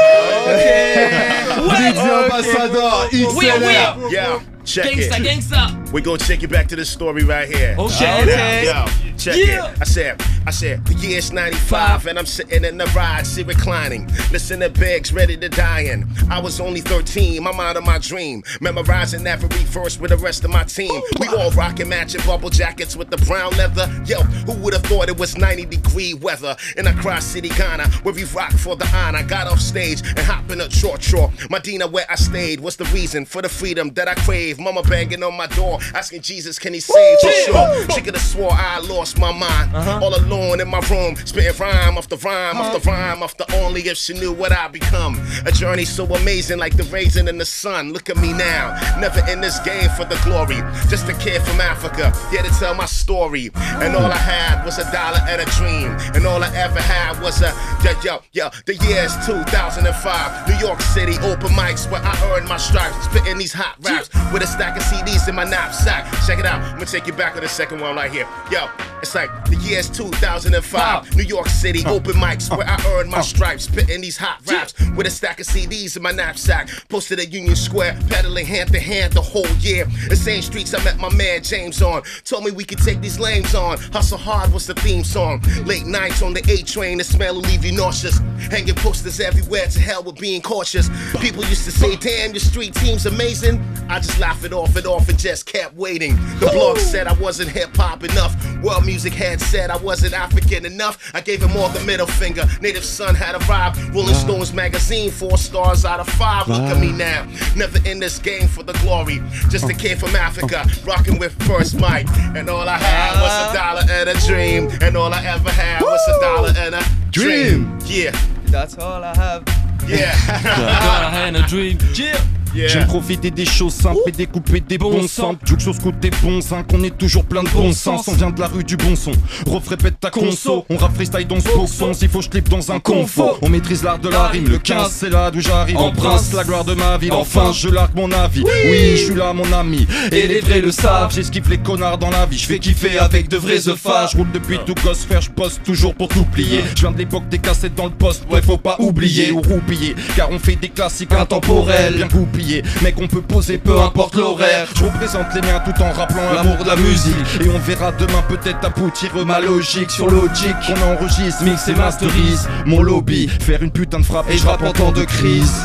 Blitzy 1.56 2.00
Ambassador, 2.00 3.08
XLR. 3.12 4.12
Yo, 4.12 4.42
check 4.66 4.86
Gangsta, 4.86 5.18
it. 5.18 5.24
gangsta. 5.24 5.77
We 5.92 6.02
gonna 6.02 6.18
take 6.18 6.42
you 6.42 6.48
back 6.48 6.68
to 6.68 6.76
the 6.76 6.86
story 6.86 7.24
right 7.24 7.48
here. 7.48 7.76
Okay, 7.80 7.96
Check 7.98 8.28
it 8.28 8.30
okay. 8.34 8.66
Yo, 8.66 8.86
check 9.18 9.36
Yeah. 9.38 9.72
it. 9.72 9.82
I 9.82 9.86
said, 9.86 10.22
I 10.48 10.52
said, 10.52 10.86
the 10.86 10.96
year's 10.96 11.32
95 11.32 12.08
and 12.08 12.18
I'm 12.18 12.26
sitting 12.26 12.64
in 12.64 12.78
the 12.78 12.86
ride, 12.96 13.28
see 13.28 13.44
reclining. 13.44 14.08
Listen 14.32 14.62
to 14.62 14.70
Biggs 14.70 15.14
ready 15.14 15.38
to 15.38 15.50
die 15.50 15.68
dying. 15.68 16.08
I 16.30 16.40
was 16.40 16.62
only 16.62 16.80
13, 16.82 17.44
my 17.44 17.52
mind 17.52 17.78
on 17.78 17.86
my 17.86 17.98
dream. 17.98 18.44
Memorizing 18.62 19.28
every 19.28 19.50
verse 19.50 20.00
with 20.00 20.12
the 20.12 20.18
rest 20.18 20.46
of 20.46 20.52
my 20.52 20.64
team. 20.64 21.02
We 21.20 21.28
all 21.28 21.52
rocking 21.52 21.90
matching 21.90 22.22
bubble 22.26 22.50
jackets 22.50 22.96
with 22.96 23.10
the 23.10 23.18
brown 23.18 23.52
leather. 23.58 23.88
Yo, 24.06 24.22
who 24.48 24.54
would 24.64 24.74
have 24.74 24.84
thought 24.84 25.10
it 25.10 25.18
was 25.18 25.38
90 25.38 25.66
degree 25.66 26.14
weather 26.14 26.56
in 26.78 26.88
Accra 26.88 27.20
City, 27.22 27.50
Ghana, 27.50 27.88
where 28.04 28.14
we 28.14 28.24
rock 28.26 28.52
for 28.54 28.76
the 28.76 28.88
honor. 28.96 29.24
Got 29.24 29.48
off 29.48 29.60
stage 29.60 30.02
and 30.02 30.20
hop 30.20 30.50
in 30.52 30.62
a 30.62 30.70
short 30.70 31.04
short. 31.04 31.32
Medina, 31.50 31.88
where 31.88 32.06
I 32.10 32.16
stayed, 32.16 32.60
was 32.62 32.78
the 32.78 32.86
reason 32.86 33.26
for 33.26 33.42
the 33.42 33.50
freedom 33.50 33.90
that 33.96 34.08
I 34.08 34.16
crave. 34.16 34.60
Mama 34.60 34.84
banging 34.84 35.24
on 35.24 35.36
my 35.36 35.48
door, 35.48 35.80
asking 35.94 36.22
Jesus, 36.22 36.58
can 36.58 36.74
he 36.74 36.80
save? 36.80 37.20
For 37.20 37.32
sure. 37.32 37.90
She 37.92 38.02
could 38.02 38.16
have 38.16 38.24
swore 38.24 38.52
I 38.54 38.80
lost 38.80 39.20
my 39.20 39.32
mind. 39.32 39.76
Uh-huh. 39.76 40.00
All 40.02 40.16
alone 40.16 40.37
in 40.38 40.68
my 40.68 40.80
room, 40.90 41.16
spitting 41.16 41.58
rhyme 41.60 41.98
after 41.98 42.16
rhyme 42.18 42.58
after 42.58 42.80
rhyme 42.90 43.24
after 43.24 43.46
only 43.56 43.82
if 43.82 43.98
she 43.98 44.14
knew 44.14 44.32
what 44.32 44.52
I'd 44.52 44.72
become. 44.72 45.20
A 45.46 45.52
journey 45.52 45.86
so 45.86 46.06
amazing, 46.06 46.60
like 46.60 46.78
the 46.78 46.84
raisin 46.84 47.28
in 47.28 47.38
the 47.38 47.46
sun. 47.46 47.94
Look 47.94 48.10
at 48.10 48.18
me 48.18 48.34
now, 48.34 48.78
never 49.00 49.20
in 49.30 49.42
this 49.42 49.60
game 49.60 49.90
for 49.92 50.06
the 50.06 50.20
glory. 50.24 50.62
Just 50.90 51.10
a 51.10 51.14
kid 51.16 51.42
from 51.42 51.60
Africa, 51.60 52.14
here 52.30 52.44
to 52.44 52.50
tell 52.60 52.76
my 52.76 52.86
story. 52.86 53.50
And 53.56 53.96
all 53.96 54.12
I 54.12 54.18
had 54.18 54.64
was 54.64 54.78
a 54.78 54.92
dollar 54.92 55.20
and 55.28 55.42
a 55.42 55.46
dream. 55.58 55.96
And 56.16 56.26
all 56.26 56.44
I 56.44 56.54
ever 56.56 56.80
had 56.80 57.22
was 57.22 57.42
a 57.42 57.52
yo, 57.84 57.92
yo, 58.04 58.22
yo. 58.32 58.50
The 58.66 58.76
year's 58.76 59.14
2005. 59.26 60.48
New 60.48 60.56
York 60.66 60.82
City, 60.82 61.18
open 61.20 61.50
mics 61.50 61.90
where 61.92 62.02
I 62.04 62.14
earned 62.32 62.48
my 62.48 62.58
stripes. 62.58 63.06
Spitting 63.06 63.38
these 63.38 63.54
hot 63.54 63.76
raps 63.82 64.10
with 64.32 64.44
a 64.44 64.48
stack 64.48 64.78
of 64.78 64.84
CDs 64.84 65.28
in 65.28 65.36
my 65.36 65.44
knapsack. 65.44 66.06
Check 66.26 66.40
it 66.40 66.46
out, 66.46 66.62
I'm 66.62 66.74
gonna 66.74 66.86
take 66.86 67.08
you 67.08 67.14
back 67.14 67.36
to 67.36 67.42
the 67.42 67.50
second 67.50 67.82
one 67.82 67.96
right 67.96 68.12
here. 68.12 68.28
Yo, 68.52 68.70
it's 69.02 69.16
like 69.16 69.30
the 69.46 69.56
year's 69.58 69.90
2005. 70.28 71.16
New 71.16 71.24
York 71.24 71.48
City, 71.48 71.84
open 71.86 72.14
mics 72.14 72.56
where 72.56 72.68
I 72.68 72.78
earned 72.88 73.10
my 73.10 73.22
stripes. 73.22 73.64
Spitting 73.64 74.02
these 74.02 74.18
hot 74.18 74.42
raps 74.46 74.74
with 74.96 75.08
a 75.08 75.10
stack 75.10 75.40
of 75.40 75.48
CDs 75.48 75.96
in 75.96 76.04
my 76.04 76.12
knapsack. 76.12 76.70
Posted 76.90 77.20
at 77.20 77.32
Union 77.32 77.56
Square, 77.56 77.98
pedaling 78.10 78.46
hand 78.46 78.74
to 78.74 78.80
hand 78.80 79.14
the 79.14 79.22
whole 79.22 79.48
year. 79.60 79.86
The 80.10 80.18
same 80.18 80.42
streets 80.42 80.74
I 80.74 80.84
met 80.84 80.98
my 80.98 81.14
man 81.14 81.44
James 81.44 81.82
on. 81.82 82.04
Told 82.26 82.44
me 82.44 82.52
we 82.52 82.66
could 82.66 82.80
take 82.80 83.00
these 83.00 83.20
lames 83.20 83.56
on. 83.56 83.78
Hustle 83.94 84.18
hard 84.18 84.52
was 84.52 84.68
the 84.68 84.74
theme 84.74 85.06
song. 85.06 85.42
Late 85.64 85.86
nights 85.86 86.22
on 86.22 86.34
the 86.34 86.44
A 86.52 86.62
train, 86.64 86.98
the 86.98 87.06
smell 87.06 87.36
will 87.36 87.42
leave 87.44 87.64
you 87.64 87.72
nauseous. 87.72 88.20
Hanging 88.52 88.76
posters 88.76 89.22
everywhere 89.22 89.68
to 89.68 89.80
hell 89.80 90.04
with 90.04 90.18
being 90.18 90.42
cautious. 90.42 90.90
People 91.22 91.46
used 91.46 91.64
to 91.66 91.72
say, 91.72 91.96
damn, 91.96 92.32
your 92.32 92.42
street 92.42 92.76
team's 92.76 93.06
amazing. 93.06 93.64
I 93.90 94.00
just 94.00 94.20
laugh 94.20 94.44
it 94.44 94.52
off 94.52 94.76
and 94.76 94.86
off 94.86 95.08
and 95.08 95.18
just 95.18 95.46
kept 95.46 95.76
waiting. 95.76 96.18
The 96.40 96.50
blog 96.52 96.78
said 96.80 97.08
I 97.08 97.14
wasn't 97.14 97.50
hip 97.50 97.76
hop 97.78 98.04
enough. 98.04 98.36
World 98.62 98.86
music 98.86 99.14
had 99.14 99.40
said 99.40 99.70
I 99.70 99.78
wasn't 99.78 100.17
African 100.18 100.66
enough. 100.66 101.12
I 101.14 101.22
gave 101.22 101.42
him 101.42 101.56
all 101.56 101.70
the 101.70 101.84
middle 101.86 102.08
finger. 102.08 102.46
Native 102.62 102.84
Son 102.84 103.14
had 103.16 103.36
a 103.36 103.40
vibe. 103.40 103.94
Rolling 103.94 104.16
Stones 104.16 104.52
magazine, 104.54 105.12
four 105.12 105.38
stars 105.38 105.86
out 105.86 106.00
of 106.00 106.10
five. 106.10 106.48
Look 106.48 106.62
at 106.62 106.80
me 106.80 106.92
now. 106.92 107.28
Never 107.56 107.80
in 107.88 108.00
this 108.00 108.18
game 108.20 108.48
for 108.48 108.64
the 108.64 108.74
glory. 108.84 109.22
Just 109.50 109.70
a 109.70 109.74
kid 109.74 110.00
from 110.00 110.16
Africa, 110.16 110.66
rocking 110.84 111.20
with 111.20 111.34
first 111.44 111.76
mic. 111.76 112.08
And 112.36 112.50
all 112.50 112.68
I 112.68 112.78
had 112.78 113.14
was 113.22 113.32
a 113.32 113.36
uh-huh. 113.36 113.54
dollar 113.54 113.84
and 113.90 114.10
a 114.10 114.18
dream. 114.28 114.70
And 114.82 114.98
all 114.98 115.14
I 115.14 115.24
ever 115.24 115.52
had 115.52 115.82
was 115.82 116.02
a 116.08 116.20
dollar 116.20 116.54
and 116.58 116.76
a 116.76 116.84
dream. 117.12 117.80
Yeah, 117.86 118.12
That's 118.46 118.78
all 118.78 119.04
I 119.04 119.16
have. 119.16 119.44
yeah, 119.88 120.16
Got 120.44 121.04
a 121.08 121.10
hand 121.10 121.38
a 121.38 121.44
dream. 121.44 121.78
Yeah. 121.96 122.37
J'aime 122.56 122.68
yeah. 122.80 122.86
profiter 122.86 123.32
des 123.32 123.46
choses 123.46 123.74
simples 123.74 124.00
et 124.08 124.12
découper 124.12 124.60
des 124.62 124.78
Bon 124.78 124.92
bons 124.92 125.08
sang. 125.08 125.32
sens. 125.32 125.36
Juke 125.46 125.62
sur 125.62 125.76
ce 125.76 125.82
côté 125.82 126.10
bon 126.24 126.42
sein, 126.42 126.64
qu'on 126.64 126.84
est 126.84 126.98
toujours 126.98 127.26
plein 127.26 127.44
de 127.44 127.50
bon 127.50 127.72
sens. 127.72 128.08
On 128.08 128.14
vient 128.14 128.30
de 128.32 128.40
la 128.40 128.48
rue 128.48 128.64
du 128.64 128.78
bon 128.78 128.96
son. 128.96 129.12
Ref 129.46 129.68
répète 129.68 130.00
ta 130.00 130.10
conso. 130.10 130.28
Conso. 130.28 130.66
On 130.70 130.78
rap 130.78 130.94
freestyle 130.96 131.28
dans 131.28 131.40
ce 131.40 131.50
son. 131.74 131.94
S'il 131.94 132.10
faut, 132.10 132.22
je 132.22 132.30
clip 132.30 132.50
dans 132.50 132.72
un 132.72 132.80
confort. 132.80 133.40
On 133.42 133.50
maîtrise 133.50 133.84
l'art 133.84 134.00
de 134.00 134.10
la 134.10 134.28
rime. 134.28 134.48
Le 134.48 134.58
15, 134.58 134.92
c'est 134.92 135.10
là 135.10 135.32
d'où 135.32 135.42
j'arrive. 135.42 135.78
En 135.78 135.88
Embrasse 135.88 136.30
prince. 136.30 136.34
la 136.34 136.44
gloire 136.44 136.66
de 136.66 136.74
ma 136.74 136.98
ville. 136.98 137.14
Enfin. 137.14 137.52
Je 137.52 137.70
largue 137.70 137.96
mon 137.96 138.12
avis. 138.12 138.44
Oui, 138.44 138.92
je 138.98 139.06
suis 139.06 139.16
là, 139.16 139.34
mon 139.34 139.52
ami. 139.54 139.88
Et 140.12 140.28
les 140.28 140.40
vrais 140.42 140.62
le 140.62 140.72
savent. 140.72 141.14
J'esquive 141.14 141.50
les 141.50 141.58
connards 141.58 141.98
dans 141.98 142.10
la 142.10 142.26
vie. 142.26 142.38
Je 142.38 142.46
fais 142.46 142.60
kiffer 142.60 142.98
avec 143.00 143.28
de 143.30 143.38
vrais 143.38 143.68
œufs. 143.68 143.82
Je 144.12 144.18
roule 144.18 144.32
depuis 144.34 144.60
tout 144.66 144.76
gosse 144.84 145.04
faire. 145.06 145.22
Je 145.22 145.30
bosse 145.32 145.60
toujours 145.64 145.94
pour 145.96 146.08
t'oublier. 146.10 146.62
Je 146.76 146.82
viens 146.82 146.92
de 146.92 146.98
l'époque 146.98 147.28
des 147.30 147.40
cassettes 147.40 147.76
dans 147.76 147.86
le 147.86 147.92
poste. 147.92 148.24
Ouais, 148.32 148.42
faut 148.42 148.58
pas 148.58 148.76
oublier 148.80 149.32
ou 149.32 149.42
roupiller. 149.42 149.96
Car 150.16 150.30
on 150.32 150.40
fait 150.40 150.56
des 150.56 150.70
classiques 150.70 151.12
intemporels. 151.14 151.96
Bien 151.96 152.08
goupillés. 152.38 152.64
Mec, 152.82 152.96
on 153.02 153.08
peut 153.08 153.22
poser 153.22 153.58
peu 153.58 153.80
importe 153.80 154.16
l'horaire. 154.16 154.68
Je 154.76 154.84
représente 154.84 155.34
les 155.36 155.42
miens 155.42 155.62
tout 155.64 155.82
en 155.82 155.92
rappelant 155.92 156.34
l'amour 156.34 156.58
de 156.64 156.68
la 156.68 156.76
musique. 156.76 157.16
Et 157.42 157.50
on 157.50 157.60
verra 157.60 157.92
demain 157.92 158.24
peut-être 158.28 158.64
aboutir 158.66 159.26
ma 159.26 159.40
logique 159.40 159.92
sur 159.92 160.10
logique. 160.10 160.56
On 160.70 160.94
enregistre, 160.94 161.44
mix 161.44 161.68
et 161.68 161.76
masterise. 161.76 162.48
Mon 162.66 162.82
lobby, 162.82 163.28
faire 163.28 163.64
une 163.64 163.72
putain 163.72 164.00
de 164.00 164.06
frappe 164.06 164.30
et 164.30 164.38
je 164.38 164.46
rappe 164.46 164.64
en 164.64 164.72
temps 164.72 164.92
de 164.92 165.04
crise. 165.04 165.62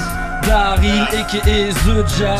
Daryl 0.47 1.03
aka 1.03 1.39
The 1.41 2.03
Ja. 2.19 2.37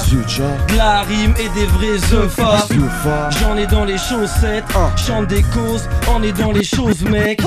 De 0.69 0.77
la 0.77 1.03
rime 1.03 1.35
et 1.39 1.49
des 1.59 1.67
vrais 1.67 1.99
eupha. 2.13 3.31
J'en 3.41 3.57
ai 3.57 3.67
dans 3.67 3.85
les 3.85 3.99
chaussettes, 3.99 4.65
chante 4.97 5.29
des 5.29 5.43
causes, 5.43 5.89
en 6.09 6.23
est 6.23 6.33
dans 6.33 6.53
les 6.53 6.65
choses 6.65 7.03
mec. 7.03 7.41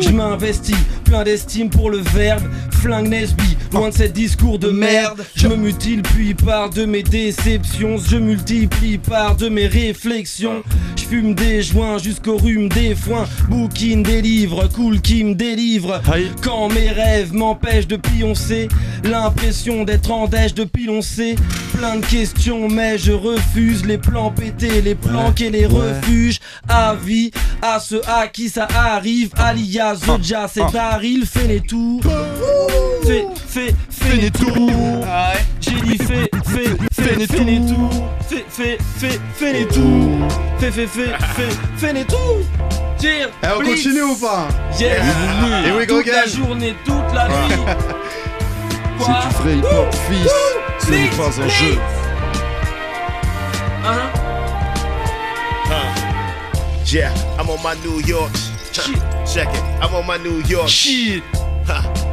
Je 0.00 0.10
m'investis, 0.10 0.76
plein 1.04 1.24
d'estime 1.24 1.70
pour 1.70 1.90
le 1.90 1.98
verbe. 1.98 2.42
Flingue 2.70 3.08
Nesby, 3.08 3.56
loin 3.72 3.88
de 3.88 3.94
ces 3.94 4.08
discours 4.08 4.58
de 4.58 4.70
merde. 4.70 5.24
Je 5.34 5.48
me 5.48 5.56
multiplie 5.56 6.34
par 6.34 6.70
de 6.70 6.84
mes 6.84 7.02
déceptions. 7.02 7.96
Je 7.98 8.16
multiplie 8.16 8.98
par 8.98 9.34
de 9.36 9.48
mes 9.48 9.66
réflexions. 9.66 10.62
Je 10.96 11.04
fume 11.04 11.34
des 11.34 11.62
joints 11.62 11.98
jusqu'au 11.98 12.36
rhume 12.36 12.68
des 12.68 12.94
foins. 12.94 13.26
Booking 13.48 14.02
des 14.02 14.22
livres, 14.22 14.68
cool 14.74 15.00
qui 15.00 15.24
me 15.24 15.34
délivre. 15.34 16.00
Quand 16.42 16.68
mes 16.68 16.90
rêves 16.90 17.32
m'empêchent 17.32 17.88
de 17.88 17.96
pioncer 17.96 18.68
L'impression 19.04 19.84
d'être 19.84 19.95
en 20.10 20.26
dèche 20.26 20.54
de 20.54 20.64
piloncer 20.64 21.36
Plein 21.76 21.96
de 21.96 22.06
questions 22.06 22.68
mais 22.68 22.98
je 22.98 23.12
refuse 23.12 23.84
Les 23.84 23.98
plans 23.98 24.30
pétés, 24.30 24.80
les 24.82 24.94
planques 24.94 25.40
et 25.40 25.50
les 25.50 25.66
refuges 25.66 26.40
Avis 26.68 27.30
à 27.62 27.80
ceux 27.80 28.02
à 28.06 28.28
qui 28.28 28.48
ça 28.48 28.68
arrive. 28.76 29.30
Alias 29.36 29.96
The 30.06 30.22
Jazz 30.22 30.50
c'est 30.54 30.72
Daryl 30.72 31.26
fait 31.26 31.46
les 31.46 31.60
tours. 31.60 32.02
Fais, 33.04 33.26
fais, 33.46 33.74
fais 33.90 34.16
les 34.16 34.30
tours. 34.30 35.04
J'ai 35.60 35.80
dit 35.80 35.98
fais, 35.98 36.30
fais, 36.44 36.76
fais, 36.92 37.26
fais 37.26 37.44
les 37.44 37.60
tours. 37.60 38.08
Fais, 38.28 38.44
fais, 38.48 38.78
fais, 38.98 39.20
fais 39.34 39.52
les 39.52 39.66
tours. 39.66 40.28
Fais, 40.58 40.70
fais, 40.70 40.86
fais, 40.86 41.06
fais, 41.36 41.56
fais 41.76 41.92
les 41.92 42.04
tours. 42.04 42.18
Tire, 42.98 43.28
Eh, 43.42 43.46
on 43.54 43.64
continue 43.64 44.02
ou 44.02 44.14
pas 44.16 44.48
Yes. 44.78 45.02
Et 45.82 45.86
go 45.86 46.02
Toute 46.02 46.06
la 46.12 46.26
journée, 46.26 46.74
toute 46.84 47.14
la 47.14 47.28
nuit 47.28 47.54
Si 48.98 49.04
Quoi 49.04 49.14
tu 49.28 49.34
ferais 49.34 49.56
hip-hop, 49.56 49.94
fils, 50.08 50.30
ce 50.78 50.90
n'est 50.90 50.96
Blitz, 50.98 51.16
pas 51.16 51.24
un 51.24 51.44
blitz. 51.44 51.54
jeu. 51.54 51.78
Hein 53.84 54.10
uh-huh. 55.66 56.92
Yeah, 56.92 57.12
I'm 57.38 57.50
on 57.50 57.58
my 57.62 57.74
New 57.84 58.00
York. 58.06 58.32
Shit. 58.72 58.96
Check 59.26 59.48
it. 59.52 59.62
I'm 59.82 59.94
on 59.94 60.06
my 60.06 60.18
New 60.18 60.40
York. 60.48 60.68
Shit 60.68 61.22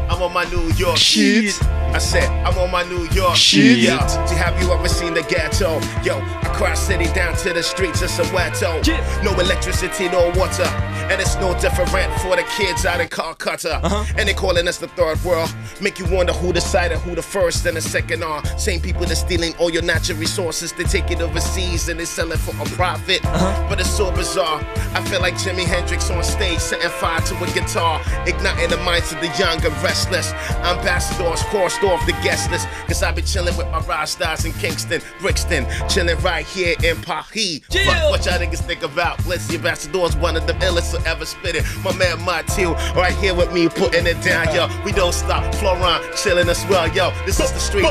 I'm 0.10 0.22
on 0.22 0.34
my 0.34 0.46
New 0.46 0.72
York. 0.76 0.98
Shit. 0.98 1.60
I 1.94 2.00
said, 2.00 2.30
I'm 2.46 2.58
on 2.58 2.72
my 2.72 2.84
New 2.84 3.08
York. 3.12 3.36
Shit. 3.36 3.80
Yo, 3.80 3.98
see, 4.26 4.36
have 4.36 4.60
you 4.62 4.72
ever 4.72 4.88
seen 4.88 5.14
the 5.14 5.22
ghetto? 5.24 5.80
Yo, 6.04 6.20
across 6.54 6.80
city 6.80 7.12
down 7.14 7.36
to 7.38 7.52
the 7.52 7.64
streets 7.64 8.02
of 8.02 8.10
Soweto. 8.10 8.86
Yeah. 8.86 9.22
No 9.24 9.34
electricity, 9.40 10.08
no 10.10 10.32
water. 10.36 10.70
And 11.10 11.20
it's 11.20 11.36
no 11.36 11.54
different 11.60 11.90
for 11.90 12.36
the 12.36 12.46
kids 12.58 12.86
out 12.86 13.02
in 13.02 13.08
Calcutta. 13.08 13.80
Uh-huh. 13.84 14.06
And 14.18 14.30
they 14.30 14.34
calling 14.34 14.68
us 14.68 14.78
the 14.78 14.88
third 14.90 15.22
world. 15.24 15.54
Make 15.82 16.00
you 16.00 16.06
wonder 16.06 16.32
who 16.32 16.54
decided 16.54 17.00
who 17.00 17.16
the 17.16 17.22
first 17.22 17.66
and 17.66 17.76
the 17.76 17.82
second 17.82 18.24
are. 18.24 18.46
Same 18.58 18.80
people 18.80 19.06
that's 19.06 19.20
stealing 19.20 19.54
all 19.60 19.70
your 19.70 19.82
natural 19.82 20.18
resources. 20.18 20.72
They 20.72 20.84
take 20.84 21.12
it 21.12 21.22
overseas 21.22 21.90
and 21.90 22.00
they 22.00 22.06
sell 22.06 22.32
it 22.32 22.40
for 22.40 22.52
a 22.62 22.66
profit. 22.76 23.26
Uh-huh. 23.26 23.68
But 23.70 23.80
it's 23.80 23.90
so 23.90 24.12
bizarre. 24.12 24.62
I 24.94 25.04
feel 25.10 25.22
like 25.22 25.34
Jimi 25.36 25.66
Hendrix 25.66 26.10
on 26.10 26.24
stage 26.24 26.60
setting 26.60 26.90
fire 26.90 27.20
to 27.22 27.36
a 27.44 27.48
guitar. 27.54 28.00
Igniting 28.26 28.70
the 28.70 28.78
minds 28.78 29.12
of 29.12 29.20
the 29.20 29.28
young 29.40 29.64
and 29.66 29.76
restless. 29.84 30.32
Ambassadors 30.64 31.42
crossed 31.50 31.84
off 31.84 32.06
the 32.06 32.14
guest 32.24 32.50
list. 32.52 32.68
Cause 32.88 33.04
I 33.04 33.12
been 33.12 33.26
chilling 33.26 33.58
with 33.58 33.68
my 33.68 33.80
rock 33.80 34.08
stars 34.08 34.46
in 34.46 34.54
Kingston, 34.54 35.02
Brixton. 35.20 35.66
Chilling 35.90 36.20
right 36.20 36.46
here 36.54 36.76
in 36.84 37.02
Paris. 37.02 37.60
Fuck 37.68 38.12
what 38.12 38.26
y'all 38.26 38.40
niggas 38.40 38.60
think 38.60 38.84
about. 38.84 39.18
Blissy 39.20 39.56
Ambassador's 39.56 40.16
one 40.16 40.38
of 40.38 40.46
the 40.48 40.54
illest 40.54 40.92
to 40.92 41.10
ever 41.10 41.26
spit 41.26 41.56
it. 41.56 41.66
My 41.84 41.96
man 41.98 42.18
Martil, 42.20 42.76
right 42.96 43.16
here 43.16 43.34
with 43.34 43.52
me, 43.52 43.70
putting 43.70 44.06
it 44.06 44.22
down, 44.24 44.54
yo. 44.54 44.70
We 44.86 44.92
don't 44.92 45.14
stop. 45.14 45.54
Florent 45.56 46.16
chilling 46.16 46.50
as 46.50 46.66
well, 46.68 46.88
yo. 46.94 47.12
This 47.26 47.40
is 47.40 47.52
the 47.52 47.60
street. 47.60 47.86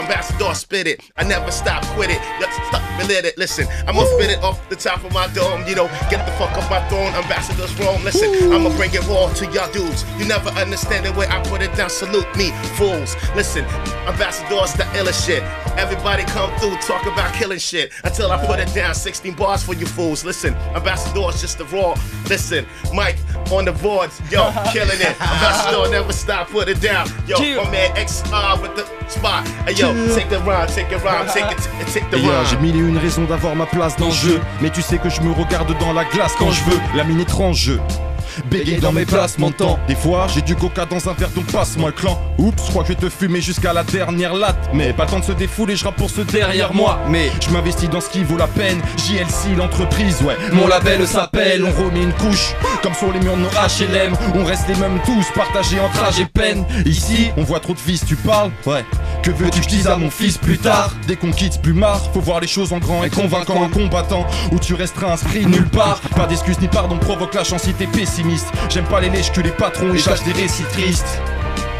Ambassador 0.00 0.54
spit 0.54 0.86
it. 0.86 1.00
I 1.16 1.24
never 1.24 1.50
stop, 1.50 1.84
quit 1.94 2.10
it. 2.10 2.20
Let's 2.40 2.56
stop, 2.68 2.82
lit 3.06 3.24
it. 3.24 3.36
Listen, 3.36 3.66
I'ma 3.86 4.04
spit 4.04 4.30
it 4.30 4.42
off 4.42 4.66
the 4.68 4.76
top 4.76 5.04
of 5.04 5.12
my 5.12 5.26
dome. 5.34 5.66
You 5.66 5.74
know, 5.74 5.88
get 6.10 6.24
the 6.24 6.32
fuck 6.32 6.56
off 6.56 6.70
my 6.70 6.80
throne. 6.88 7.12
Ambassador's 7.12 7.74
wrong. 7.78 8.02
Listen, 8.02 8.52
I'ma 8.52 8.70
bring 8.76 8.92
it 8.94 9.06
raw 9.06 9.32
to 9.32 9.44
y'all 9.52 9.70
dudes. 9.72 10.04
You 10.18 10.26
never 10.26 10.50
understand 10.50 11.06
the 11.06 11.12
way 11.12 11.26
I 11.28 11.42
put 11.44 11.62
it 11.62 11.74
down. 11.76 11.90
Salute 11.90 12.28
me, 12.36 12.50
fools. 12.76 13.16
Listen, 13.34 13.64
Ambassador's 14.06 14.72
the 14.74 14.84
illest 14.98 15.26
shit. 15.26 15.42
Everybody 15.78 16.24
come 16.24 16.50
through, 16.58 16.76
talk 16.78 17.06
about 17.06 17.34
killing 17.34 17.58
shit. 17.58 17.92
Until 18.04 18.32
I 18.32 18.44
put 18.46 18.58
it 18.58 18.72
down. 18.74 18.94
16 18.94 19.34
bars 19.34 19.62
for 19.62 19.74
you 19.74 19.86
fools. 19.86 20.24
Listen, 20.24 20.54
Ambassador's 20.74 21.40
just 21.40 21.58
the 21.58 21.64
raw. 21.66 21.94
Listen, 22.28 22.66
Mike 22.94 23.16
on 23.52 23.64
the 23.64 23.72
boards, 23.72 24.20
yo, 24.30 24.50
killing 24.72 25.00
it. 25.00 25.14
Ambassador 25.20 25.88
never 25.90 26.12
stop, 26.12 26.48
put 26.48 26.68
it 26.68 26.80
down. 26.80 27.06
Yo, 27.26 27.38
my 27.62 27.70
man 27.70 27.90
XR 27.96 28.60
with 28.62 28.74
the 28.76 28.84
spot. 29.08 29.46
Hey 29.66 29.74
yo, 29.74 29.92
take 30.14 30.28
the 30.28 30.38
rhyme, 30.40 30.66
take 30.68 30.88
the 30.88 30.98
rhyme, 30.98 31.26
take 31.28 31.50
it, 31.50 31.58
take 31.92 32.08
the 32.10 32.16
Et 32.16 32.20
yeah, 32.22 32.44
j'ai 32.44 32.56
rhyme. 32.56 32.62
mille 32.62 32.76
et 32.76 32.88
une 32.88 32.98
raisons 32.98 33.24
d'avoir 33.24 33.54
ma 33.56 33.66
place 33.66 33.96
dans 33.96 34.06
le 34.06 34.12
jeu. 34.12 34.40
Mais 34.60 34.70
tu 34.70 34.82
sais 34.82 34.98
que 34.98 35.08
je 35.08 35.20
me 35.20 35.32
regarde 35.32 35.76
dans 35.78 35.92
la 35.92 36.04
glace 36.04 36.34
quand 36.38 36.50
je 36.50 36.62
veux. 36.64 36.78
La 36.94 37.04
mine 37.04 37.20
étrange, 37.20 37.72
bégaye 38.50 38.78
dans 38.78 38.92
mes 38.92 39.04
de 39.04 39.52
temps. 39.52 39.78
Des 39.88 39.94
fois, 39.94 40.26
j'ai 40.32 40.42
du 40.42 40.54
coca 40.54 40.86
dans 40.86 41.08
un 41.08 41.12
verre, 41.14 41.30
donc 41.30 41.46
passe-moi 41.46 41.90
le 41.90 41.94
clan. 41.94 42.20
Oups, 42.38 42.64
je 42.64 42.70
crois 42.70 42.82
que 42.82 42.92
je 42.92 42.94
vais 42.94 43.00
te 43.00 43.10
fumer 43.10 43.40
jusqu'à 43.40 43.72
la 43.72 43.82
dernière 43.82 44.34
latte. 44.34 44.70
Mais 44.72 44.92
pas 44.92 45.04
le 45.04 45.10
temps 45.10 45.18
de 45.20 45.24
se 45.24 45.32
défouler, 45.32 45.76
je 45.76 45.84
rappe 45.84 45.96
pour 45.96 46.10
ceux 46.10 46.24
derrière 46.24 46.72
moi. 46.74 46.98
Mais 47.08 47.30
je 47.40 47.50
m'investis 47.50 47.88
dans 47.88 48.00
ce 48.00 48.08
qui 48.08 48.24
vaut 48.24 48.36
la 48.36 48.46
peine. 48.46 48.80
JLC, 48.96 49.56
l'entreprise, 49.56 50.22
ouais. 50.22 50.36
Mon 50.52 50.66
label 50.66 51.06
s'appelle, 51.06 51.64
on 51.64 51.84
remet 51.84 52.02
une 52.02 52.12
couche. 52.12 52.54
Comme 52.82 52.94
sur 52.94 53.12
les 53.12 53.20
murs 53.20 53.36
de 53.36 53.42
nos 53.42 53.48
HLM, 53.48 54.14
on 54.34 54.44
reste 54.44 54.68
les 54.68 54.76
mêmes 54.76 55.00
tous, 55.04 55.26
partagés 55.34 55.80
entre 55.80 56.02
âge 56.04 56.20
et 56.20 56.26
peine. 56.26 56.64
Ici, 56.86 57.30
on 57.36 57.42
voit 57.42 57.60
trop 57.60 57.74
de 57.74 57.78
fils, 57.78 58.04
tu 58.06 58.16
parles? 58.16 58.50
Ouais. 58.66 58.84
Que 59.22 59.30
veux-tu 59.30 59.60
que 59.60 59.64
je 59.64 59.68
dise 59.68 59.86
à 59.86 59.96
mon 59.96 60.10
fils 60.10 60.38
plus 60.38 60.58
tard? 60.58 60.94
Dès 61.06 61.16
qu'on 61.16 61.30
quitte 61.30 61.60
plus 61.60 61.74
marre, 61.74 62.00
faut 62.12 62.20
voir 62.20 62.40
les 62.40 62.46
choses 62.46 62.72
en 62.72 62.78
grand 62.78 63.04
et 63.04 63.10
convaincant. 63.10 63.62
Un 63.62 63.68
combattant 63.68 64.26
Où 64.50 64.58
tu 64.58 64.74
resteras 64.74 65.12
inscrit 65.12 65.44
nulle 65.44 65.68
part. 65.68 66.00
Pas 66.16 66.26
d'excuses 66.26 66.60
ni 66.60 66.68
pardon, 66.68 66.96
provoque 66.96 67.34
la 67.34 67.44
chance 67.44 67.62
si 67.62 67.74
t'es 67.74 67.86
pessimiste. 67.86 68.46
J'aime 68.70 68.86
pas 68.86 69.00
les 69.00 69.10
lèches 69.10 69.32
que 69.32 69.42
les 69.42 69.50
patrons 69.50 69.92
et 69.92 69.98
j'lâche 69.98 70.22
des 70.24 70.32
récits 70.32 70.64
tristes. 70.72 71.20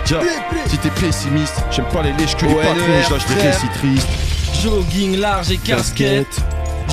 Tiens, 0.04 0.20
si 0.66 0.76
t'es 0.78 0.90
pessimiste, 0.90 1.64
j'aime 1.70 1.88
pas 1.92 2.02
les 2.02 2.12
lèches 2.12 2.36
que 2.36 2.44
les 2.44 2.54
patrons 2.54 2.74
et 2.74 3.08
j'lâche 3.08 3.26
des 3.26 3.34
récits 3.34 3.68
tristes. 3.78 4.08
Jogging 4.62 5.16
large 5.16 5.50
et 5.50 5.56
casquette. 5.56 6.42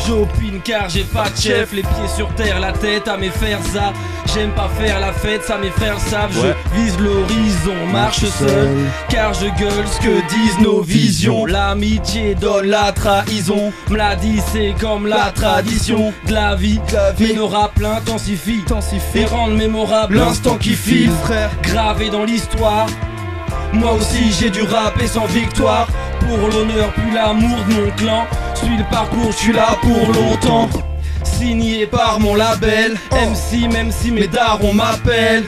J'opine 0.08 0.62
car 0.64 0.88
j'ai 0.88 1.04
pas 1.04 1.30
de 1.30 1.38
chef, 1.38 1.74
les 1.74 1.82
pieds 1.82 2.08
sur 2.16 2.34
terre, 2.36 2.62
la 2.62 2.72
tête 2.72 3.10
à 3.10 3.18
mes 3.18 3.30
fers 3.30 3.60
ça. 3.74 3.92
J'aime 4.34 4.52
pas 4.52 4.70
faire 4.80 5.02
la 5.02 5.12
fête, 5.12 5.44
ça 5.44 5.58
mes 5.58 5.70
frères 5.70 6.00
savent. 6.00 6.38
Ouais. 6.42 6.56
Je 6.74 6.80
vise 6.80 6.98
l'horizon, 6.98 7.86
marche 7.92 8.24
seul, 8.26 8.70
car 9.10 9.34
je 9.34 9.48
gueule 9.60 9.86
ce 9.92 10.00
que 10.00 10.30
disent 10.30 10.60
nos 10.62 10.82
visions. 10.82 11.46
L'amitié 11.46 12.36
donne 12.36 12.68
la 12.68 12.94
trahison, 12.94 13.74
me 13.90 13.98
l'a 13.98 14.16
dit 14.16 14.40
c'est 14.54 14.76
comme 14.80 15.08
la 15.08 15.32
tradition 15.32 16.14
de 16.26 16.34
la 16.34 16.56
vie. 16.56 16.80
Mais 17.20 17.34
le 17.34 17.44
rap 17.44 17.78
l'intensifie, 17.80 18.64
et 19.16 19.26
rendre 19.26 19.56
mémorable 19.56 20.16
l'instant 20.16 20.58
qui 20.58 20.74
file. 20.74 21.12
frère. 21.24 21.50
Gravé 21.64 22.10
dans 22.10 22.24
l'histoire, 22.24 22.88
moi 23.74 23.94
aussi 23.94 24.32
j'ai 24.40 24.50
du 24.50 24.62
rap 24.62 25.02
et 25.02 25.08
sans 25.08 25.26
victoire 25.26 25.88
Pour 26.20 26.38
l'honneur 26.38 26.94
puis 26.94 27.14
l'amour 27.14 27.58
de 27.68 27.74
mon 27.74 27.92
clan 27.92 28.26
Suis 28.62 28.78
le 28.78 28.84
parcours, 28.90 29.32
je 29.32 29.38
suis 29.38 29.54
là 29.54 29.78
pour 29.82 30.14
longtemps. 30.14 30.70
Signé 31.24 31.86
par 31.86 32.20
mon 32.20 32.36
label. 32.36 32.98
MC 33.12 33.72
même 33.72 33.92
si 33.92 34.12
mes 34.12 34.28
darons 34.28 34.74
m'appellent 34.74 35.46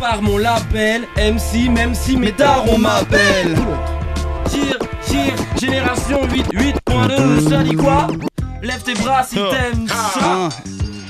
Par 0.00 0.22
mon 0.22 0.38
label. 0.38 1.02
MC 1.16 1.68
même 1.70 1.94
si 1.94 2.16
mes 2.16 2.32
darons 2.32 2.78
m'appellent 2.78 3.56
Tire, 4.48 4.78
tire, 5.06 5.34
génération 5.60 6.20
8, 6.30 6.46
8.2 6.52 7.48
Ça 7.48 7.62
dit 7.62 7.76
quoi? 7.76 8.06
Lève 8.62 8.82
tes 8.82 8.94
bras 8.94 9.22
si 9.24 9.36
t'aimes 9.36 9.88
ça. 9.88 10.20
Hein, 10.24 10.48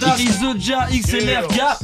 Dari 0.00 0.28
Zoja 0.28 0.87
XLR 0.90 1.48
Gap 1.54 1.78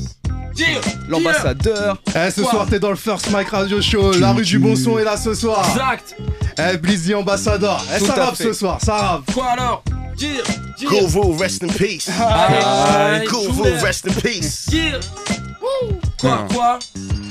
L'ambassadeur. 1.09 1.99
Eh, 2.09 2.31
ce 2.31 2.41
Quoi 2.43 2.51
soir, 2.51 2.67
t'es 2.69 2.79
dans 2.79 2.91
le 2.91 2.97
First 2.97 3.31
Mike 3.31 3.49
Radio 3.51 3.81
Show. 3.81 4.13
La 4.19 4.33
rue 4.33 4.43
du 4.45 4.59
bon 4.59 4.75
son 4.77 4.99
est 4.99 5.05
là 5.05 5.17
ce 5.17 5.35
soir. 5.35 5.65
Exact 5.71 6.17
Eh, 6.59 6.77
Blizzy 6.77 7.15
Ambassador. 7.15 7.85
Eh, 7.97 8.01
ça 8.05 8.15
rappe 8.15 8.37
ce 8.37 8.53
soir, 8.53 8.79
ça 8.83 8.95
rappe. 8.95 9.33
Quoi 9.33 9.47
alors? 9.47 9.83
Tire, 10.17 10.43
tire 10.77 10.91
Guru, 10.91 11.37
rest 11.39 11.63
in 11.63 11.69
peace. 11.69 12.11
Schubert. 12.11 13.83
rest 13.83 14.07
in 14.09 14.13
peace. 14.21 14.67
Tire 14.69 14.99
Quoi, 16.21 16.47
quoi? 16.53 16.79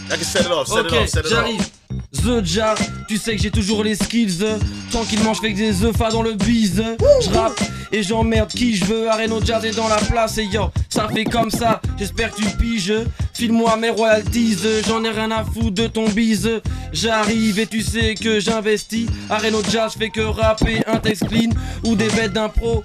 I 0.09 0.15
can 0.17 0.23
set 0.23 0.43
it 0.45 0.51
off, 0.51 0.67
set 0.67 0.85
Ok, 0.85 0.91
it 0.91 0.93
off, 0.93 1.07
set 1.09 1.19
it 1.19 1.25
off. 1.25 1.31
j'arrive 1.31 1.67
The 2.13 2.43
Jar, 2.43 2.77
tu 3.09 3.17
sais 3.17 3.35
que 3.35 3.41
j'ai 3.41 3.51
toujours 3.51 3.83
les 3.83 3.95
skills. 3.95 4.45
Tranquillement 4.91 5.33
je 5.33 5.41
fais 5.41 5.51
que 5.51 5.57
des 5.57 5.83
œufs 5.83 5.97
dans 5.97 6.21
le 6.21 6.33
bise. 6.33 6.81
Je 7.21 7.29
rappe 7.29 7.59
et 7.91 8.01
j'emmerde 8.01 8.49
qui 8.49 8.75
je 8.75 8.85
veux. 8.85 9.09
Areno 9.09 9.41
Jazz 9.43 9.65
est 9.65 9.75
dans 9.75 9.89
la 9.89 9.97
place. 9.97 10.37
Et 10.37 10.45
yo 10.45 10.71
Ça 10.89 11.09
fait 11.09 11.25
comme 11.25 11.51
ça, 11.51 11.81
j'espère 11.97 12.31
que 12.31 12.41
tu 12.41 12.49
piges. 12.57 12.93
File-moi 13.33 13.75
mes 13.77 13.89
royalties, 13.89 14.57
j'en 14.87 15.03
ai 15.03 15.09
rien 15.09 15.31
à 15.31 15.43
foutre 15.43 15.71
de 15.71 15.87
ton 15.87 16.07
bise. 16.09 16.49
J'arrive 16.93 17.59
et 17.59 17.67
tu 17.67 17.81
sais 17.81 18.15
que 18.15 18.39
j'investis. 18.39 19.07
Areno 19.29 19.61
Jazz 19.69 19.91
je 19.93 19.99
fais 19.99 20.09
que 20.09 20.21
rapper 20.21 20.81
un 20.87 20.97
texte 20.97 21.27
clean 21.27 21.49
Ou 21.83 21.95
des 21.95 22.09
bêtes 22.09 22.33
d'impro. 22.33 22.83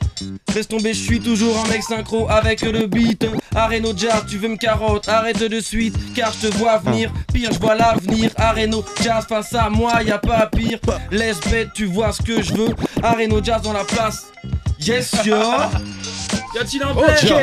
Laisse 0.55 0.69
tomber, 0.69 0.93
je 0.93 1.01
suis 1.01 1.21
toujours 1.21 1.57
un 1.65 1.69
mec 1.69 1.83
synchro 1.83 2.29
avec 2.29 2.61
le 2.61 2.87
beat. 2.87 3.27
Areno 3.55 3.93
Jazz, 3.97 4.25
tu 4.29 4.37
veux 4.37 4.49
me 4.49 4.57
carotte, 4.57 5.09
arrête 5.09 5.43
de 5.43 5.61
suite, 5.61 5.97
car 6.15 6.33
je 6.33 6.49
te 6.49 6.57
vois 6.59 6.79
venir. 6.79 7.11
Pire, 7.33 7.51
je 7.53 7.59
vois 7.59 7.75
l'avenir. 7.75 8.31
Areno 8.37 8.85
Jazz 9.13 9.27
face 9.27 9.55
à 9.55 9.69
moi, 9.69 10.03
y 10.03 10.11
a 10.11 10.19
pas 10.19 10.47
pire. 10.47 10.79
Laisse 11.11 11.41
bête, 11.41 11.69
tu 11.75 11.85
vois 11.85 12.13
ce 12.13 12.23
que 12.23 12.41
je 12.43 12.55
veux. 12.55 12.75
Areno 13.03 13.43
Jazz 13.43 13.61
dans 13.63 13.73
la 13.73 13.85
place. 13.85 14.33
Yes, 14.81 15.13
yo. 15.25 15.37
Y 16.55 16.59
a-t-il 16.59 16.83
un 16.83 16.95
tiens. 17.19 17.37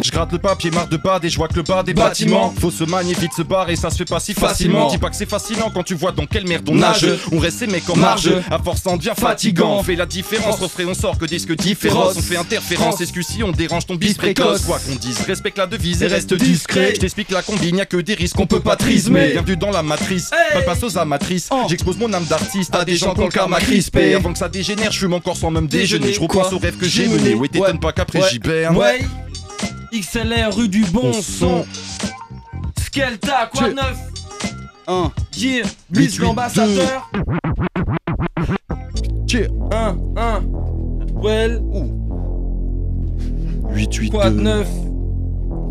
Je 0.00 0.10
gratte 0.10 0.32
le 0.32 0.38
papier, 0.38 0.70
marre 0.70 0.88
de 0.88 0.96
bad 0.96 1.24
et 1.24 1.28
je 1.30 1.36
vois 1.36 1.48
que 1.48 1.54
le 1.56 1.62
bas 1.62 1.82
des 1.82 1.92
Bâtiment. 1.94 2.48
bâtiments. 2.48 2.60
Faut 2.60 2.70
se 2.70 2.84
manier 2.84 3.14
vite, 3.14 3.32
se 3.36 3.42
barrer, 3.42 3.76
ça 3.76 3.90
se 3.90 3.96
fait 3.96 4.04
pas 4.04 4.20
si 4.20 4.32
facilement. 4.34 4.88
Dis 4.88 4.98
pas 4.98 5.10
que 5.10 5.16
c'est 5.16 5.28
fascinant 5.28 5.70
quand 5.72 5.82
tu 5.82 5.94
vois 5.94 6.12
dans 6.12 6.26
quelle 6.26 6.46
merde 6.46 6.68
on 6.70 6.74
Nage. 6.74 7.06
On 7.30 7.38
reste 7.38 7.58
ces 7.58 7.66
mecs 7.66 7.88
en 7.90 7.96
Marge. 7.96 8.30
À 8.50 8.58
force, 8.58 8.86
en 8.86 8.96
devient 8.96 9.12
fatigant. 9.16 9.78
On 9.78 9.82
fait 9.82 9.96
la 9.96 10.06
différence, 10.06 10.58
refrain, 10.58 10.84
on 10.88 10.94
sort 10.94 11.18
que 11.18 11.26
disque 11.26 11.54
différence. 11.56 12.16
On 12.16 12.22
fait 12.22 12.36
interférence, 12.36 13.00
excuse 13.00 13.26
si 13.26 13.42
on 13.42 13.52
dérange 13.52 13.86
ton 13.86 13.94
bis 13.96 14.14
précoce. 14.14 14.62
Quoi 14.62 14.78
qu'on 14.78 14.94
dise, 14.96 15.18
respecte 15.26 15.58
la 15.58 15.66
devise 15.66 16.02
et 16.02 16.06
reste 16.06 16.34
discret. 16.34 16.92
Je 16.94 17.00
t'explique 17.00 17.30
la 17.30 17.42
combine, 17.42 17.76
y 17.76 17.80
a 17.80 17.86
que 17.86 17.98
des 17.98 18.14
risques 18.14 18.36
qu'on 18.36 18.42
On 18.42 18.46
peut 18.46 18.60
pas 18.60 18.76
trismer. 18.76 19.32
Bienvenue 19.32 19.56
dans 19.56 19.70
la 19.70 19.82
matrice, 19.82 20.30
pas 20.52 20.62
passe 20.62 20.82
aux 20.82 20.98
amatrices. 20.98 21.48
Oh. 21.50 21.66
J'expose 21.68 21.96
mon 21.98 22.12
âme 22.12 22.24
d'artiste 22.24 22.74
à 22.74 22.84
des 22.84 22.96
gens 22.96 23.14
qui 23.14 23.20
ont 23.20 23.24
le 23.26 23.30
karma 23.30 23.58
crispé. 23.60 24.14
Avant 24.14 24.32
que 24.32 24.38
ça 24.38 24.48
dégénère, 24.48 24.90
je 24.90 24.98
fume 24.98 25.14
encore 25.14 25.36
sans 25.36 25.50
même 25.50 25.66
déjeuner. 25.66 26.12
Je 26.12 26.20
repense 26.20 26.48
quoi 26.48 26.54
au 26.54 26.58
rêve 26.58 26.76
que 26.76 26.86
j'ai 26.88 27.04
J'ai 27.04 27.08
mené. 27.08 27.22
mené. 27.22 27.34
Ouais, 27.34 27.48
t'étonnes 27.48 27.80
pas 27.80 27.92
qu'après 27.92 28.20
j'y 28.30 28.38
berne. 28.38 28.76
XLR, 29.92 30.54
rue 30.56 30.68
du 30.68 30.84
bon 30.86 31.10
Bon 31.10 31.12
son. 31.12 31.66
Skelta, 32.80 33.50
quoi 33.54 33.68
de 33.68 33.74
neuf 33.74 33.98
Un. 34.86 35.12
Yeah, 35.36 35.64
Blitz 35.90 36.16
882. 36.16 36.24
l'ambassadeur. 36.24 37.10
Tiens. 39.26 39.48
1, 39.70 39.96
1. 40.16 40.42
Well, 41.22 41.62
8, 43.70 43.94
8, 43.94 44.10
quoi 44.10 44.30
de 44.30 44.40
neuf 44.40 44.68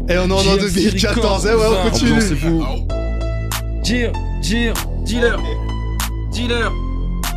Et 0.08 0.18
on 0.18 0.30
est 0.30 0.32
en 0.32 0.40
JMC 0.40 0.74
2014, 0.76 1.48
eh 1.48 1.56
ouais, 1.56 1.66
on 1.68 1.90
continue. 1.90 2.12
Ambiancez-vous. 2.12 2.64
Gir, 3.84 4.12
Gir, 4.42 4.74
dealer, 5.04 5.38
dealer, 6.32 6.72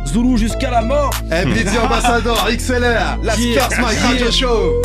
Zulu 0.05 0.37
jusqu'à 0.37 0.69
la 0.71 0.81
mort. 0.81 1.11
Eh, 1.31 1.45
Blizzy 1.45 1.77
Ambassador, 1.77 2.47
XLR, 2.49 3.17
la. 3.23 3.33
First 3.33 3.79
Mike. 3.79 3.99
Radio 3.99 4.31
Show. 4.31 4.81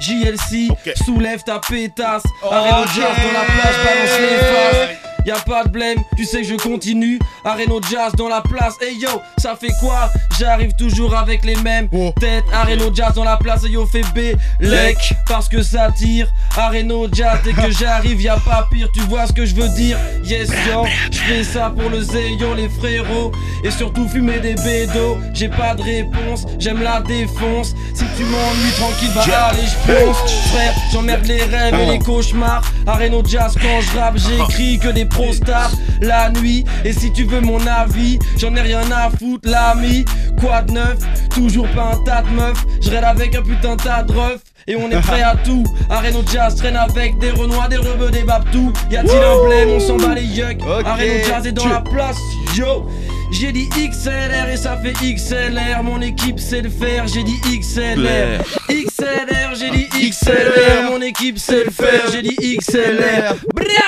JLC, 0.00 0.70
soulève 1.04 1.42
ta 1.42 1.58
pétasse. 1.58 2.22
Areno 2.50 2.86
Jazz 2.94 2.96
dans 2.96 3.32
la 3.32 3.44
plage, 3.44 3.76
balance 3.84 4.20
les 4.20 4.36
faces. 4.36 5.05
Y'a 5.26 5.34
pas 5.40 5.64
de 5.64 5.70
blême, 5.70 5.98
tu 6.16 6.24
sais 6.24 6.42
que 6.42 6.46
je 6.46 6.54
continue. 6.54 7.18
Areno 7.44 7.80
Jazz 7.90 8.12
dans 8.16 8.28
la 8.28 8.40
place. 8.42 8.74
Hey 8.80 8.96
yo, 8.96 9.08
ça 9.38 9.56
fait 9.60 9.72
quoi? 9.80 10.08
J'arrive 10.38 10.70
toujours 10.78 11.16
avec 11.16 11.44
les 11.44 11.56
mêmes 11.56 11.88
Oh. 11.92 12.12
têtes. 12.20 12.44
Areno 12.52 12.94
Jazz 12.94 13.14
dans 13.14 13.24
la 13.24 13.36
place. 13.36 13.64
Hey 13.64 13.72
yo, 13.72 13.86
fais 13.86 14.02
B, 14.14 14.36
lec. 14.60 14.96
Parce 15.28 15.48
que 15.48 15.62
ça 15.62 15.88
tire. 15.90 16.28
Areno 16.56 17.08
Jazz, 17.12 17.38
dès 17.44 17.52
que 17.52 17.70
j'arrive, 17.72 18.22
y'a 18.22 18.36
pas 18.36 18.68
pire. 18.70 18.88
Tu 18.94 19.00
vois 19.00 19.26
ce 19.26 19.32
que 19.32 19.44
je 19.44 19.54
veux 19.56 19.68
dire? 19.70 19.98
Yes 20.22 20.48
yo, 20.68 20.84
je 21.10 21.18
fais 21.18 21.42
ça 21.42 21.70
pour 21.76 21.90
le 21.90 22.02
zéyo 22.02 22.54
les 22.54 22.68
frérots 22.68 23.32
Et 23.64 23.70
surtout 23.70 24.08
fumer 24.08 24.38
des 24.40 24.54
bédos 24.54 25.18
J'ai 25.34 25.48
pas 25.48 25.74
de 25.74 25.82
réponse, 25.82 26.44
j'aime 26.58 26.82
la 26.82 27.00
défonce 27.00 27.74
Si 27.94 28.04
tu 28.16 28.24
m'ennuies 28.24 28.72
tranquille 28.76 29.10
bah 29.14 29.22
allez 29.50 29.62
je 29.66 29.92
pense 29.92 30.32
Frère, 30.52 30.74
j'emmerde 30.92 31.26
les 31.26 31.42
rêves 31.42 31.74
et 31.74 31.86
les 31.92 31.98
cauchemars 31.98 32.62
Areno 32.86 33.22
Jazz 33.26 33.54
quand 33.60 33.80
je 33.80 33.98
rappe 33.98 34.16
j'écris 34.18 34.78
que 34.78 34.88
des 34.88 35.04
stars 35.32 35.72
La 36.00 36.30
nuit, 36.30 36.64
et 36.84 36.92
si 36.92 37.12
tu 37.12 37.24
veux 37.24 37.40
mon 37.40 37.64
avis 37.66 38.18
J'en 38.38 38.54
ai 38.54 38.60
rien 38.60 38.82
à 38.90 39.10
foutre 39.10 39.48
l'ami 39.48 40.04
Quoi 40.40 40.62
de 40.62 40.72
neuf, 40.72 40.98
toujours 41.34 41.68
pas 41.68 41.92
un 41.94 42.04
tas 42.04 42.22
de 42.22 42.30
meufs 42.30 42.64
Je 42.82 42.90
rêve 42.90 43.04
avec 43.04 43.34
un 43.34 43.42
putain 43.42 43.76
de 43.76 43.82
tas 43.82 44.02
de 44.02 44.12
refs 44.12 44.42
et 44.68 44.74
on 44.74 44.90
est 44.90 45.00
prêt 45.00 45.22
à 45.22 45.36
tout. 45.44 45.62
Areno 45.88 46.24
Jazz 46.32 46.56
traîne 46.56 46.74
avec 46.74 47.18
des 47.18 47.30
renois, 47.30 47.68
des 47.68 47.76
rebeux, 47.76 48.10
des 48.10 48.24
babtous. 48.24 48.72
Y 48.90 48.96
a-t-il 48.96 49.12
un 49.16 49.46
blême? 49.46 49.68
On 49.70 49.78
s'en 49.78 49.96
bat 49.96 50.12
les 50.14 50.24
yucks. 50.24 50.60
Ok. 50.62 50.84
Areno 50.84 51.24
Jazz 51.24 51.46
est 51.46 51.52
dans 51.52 51.68
la 51.68 51.80
place, 51.82 52.18
yo. 52.56 52.88
J'ai 53.32 53.52
dit 53.52 53.68
XLR 53.76 54.48
et 54.52 54.56
ça 54.56 54.76
fait 54.76 54.92
XLR. 54.92 55.82
Mon 55.84 56.00
équipe 56.00 56.40
sait 56.40 56.62
le 56.62 56.70
faire, 56.70 57.06
j'ai 57.06 57.22
dit 57.22 57.36
XLR. 57.60 58.42
XLR, 58.68 59.54
j'ai 59.58 59.70
dit 59.70 59.88
XLR. 60.10 60.90
Mon 60.90 61.00
équipe 61.00 61.38
sait 61.38 61.64
le 61.64 61.70
faire, 61.70 62.02
j'ai 62.12 62.22
dit 62.22 62.36
XLR. 62.58 63.34
Bravo! 63.54 63.85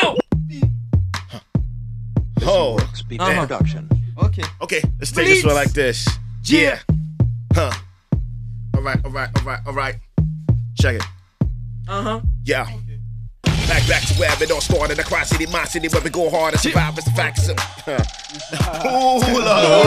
Oh, 2.50 2.78
Uh-huh. 3.20 3.40
Ok. 4.16 4.38
okay, 4.62 4.82
let's 4.98 5.12
take 5.12 5.26
this 5.28 5.44
one 5.44 5.54
like 5.54 5.72
this. 5.72 6.08
Yeah. 6.44 6.78
Huh. 7.54 7.72
All 8.74 8.82
right, 8.82 8.98
all 9.04 9.10
right, 9.10 9.28
all 9.36 9.42
right, 9.44 9.60
all 9.66 9.72
right. 9.74 9.96
Check 10.80 10.96
it. 10.96 11.02
Uh-huh. 11.86 12.20
Yeah. 12.44 12.66
Back, 13.68 13.86
back 13.86 14.02
to 14.06 14.14
where 14.14 14.42
it 14.42 14.50
all 14.50 14.62
started. 14.62 14.96
The 14.96 15.04
cross 15.04 15.28
city, 15.28 15.46
my 15.46 15.64
city, 15.64 15.88
where 15.88 16.00
we 16.00 16.08
go 16.08 16.30
hard 16.30 16.54
and 16.54 16.60
survive 16.60 16.96
as 16.96 17.04
the 17.04 17.10
facts. 17.10 17.50
On 18.84 19.18
va 19.20 19.38
la. 19.38 19.84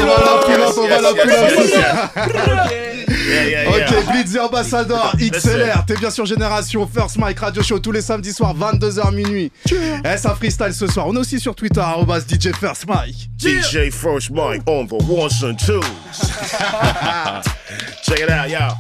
Yeah, 3.28 3.46
yeah, 3.46 3.78
yeah. 3.78 3.88
Ok, 3.88 4.06
Blitz 4.12 4.36
et 4.36 4.39
Ambassador, 4.39 5.13
XLR, 5.17 5.86
t'es 5.86 5.96
bien 5.96 6.10
sur 6.10 6.26
Génération 6.26 6.88
First 6.88 7.17
Mike 7.17 7.39
Radio 7.39 7.62
Show 7.63 7.80
tous 7.80 7.91
les 7.91 8.02
samedis 8.02 8.34
soirs, 8.34 8.56
22h 8.56 9.13
minuit. 9.13 9.52
Eh, 9.72 10.17
ça 10.17 10.36
freestyle 10.36 10.74
ce 10.74 10.88
soir. 10.88 11.08
On 11.08 11.15
est 11.15 11.20
aussi 11.20 11.39
sur 11.39 11.56
Twitter, 11.56 11.80
arrobas 11.80 12.22
DJ 12.22 12.52
First 12.60 12.88
Mike. 12.88 13.30
DJ 13.39 13.89
First 13.91 14.32
Mike 14.32 14.62
on 14.67 14.86
the 14.86 14.94
ones 15.08 15.44
and 15.44 15.56
twos. 15.56 15.82
Check 18.04 18.20
it 18.20 18.30
out, 18.30 18.50
y'all. 18.50 18.76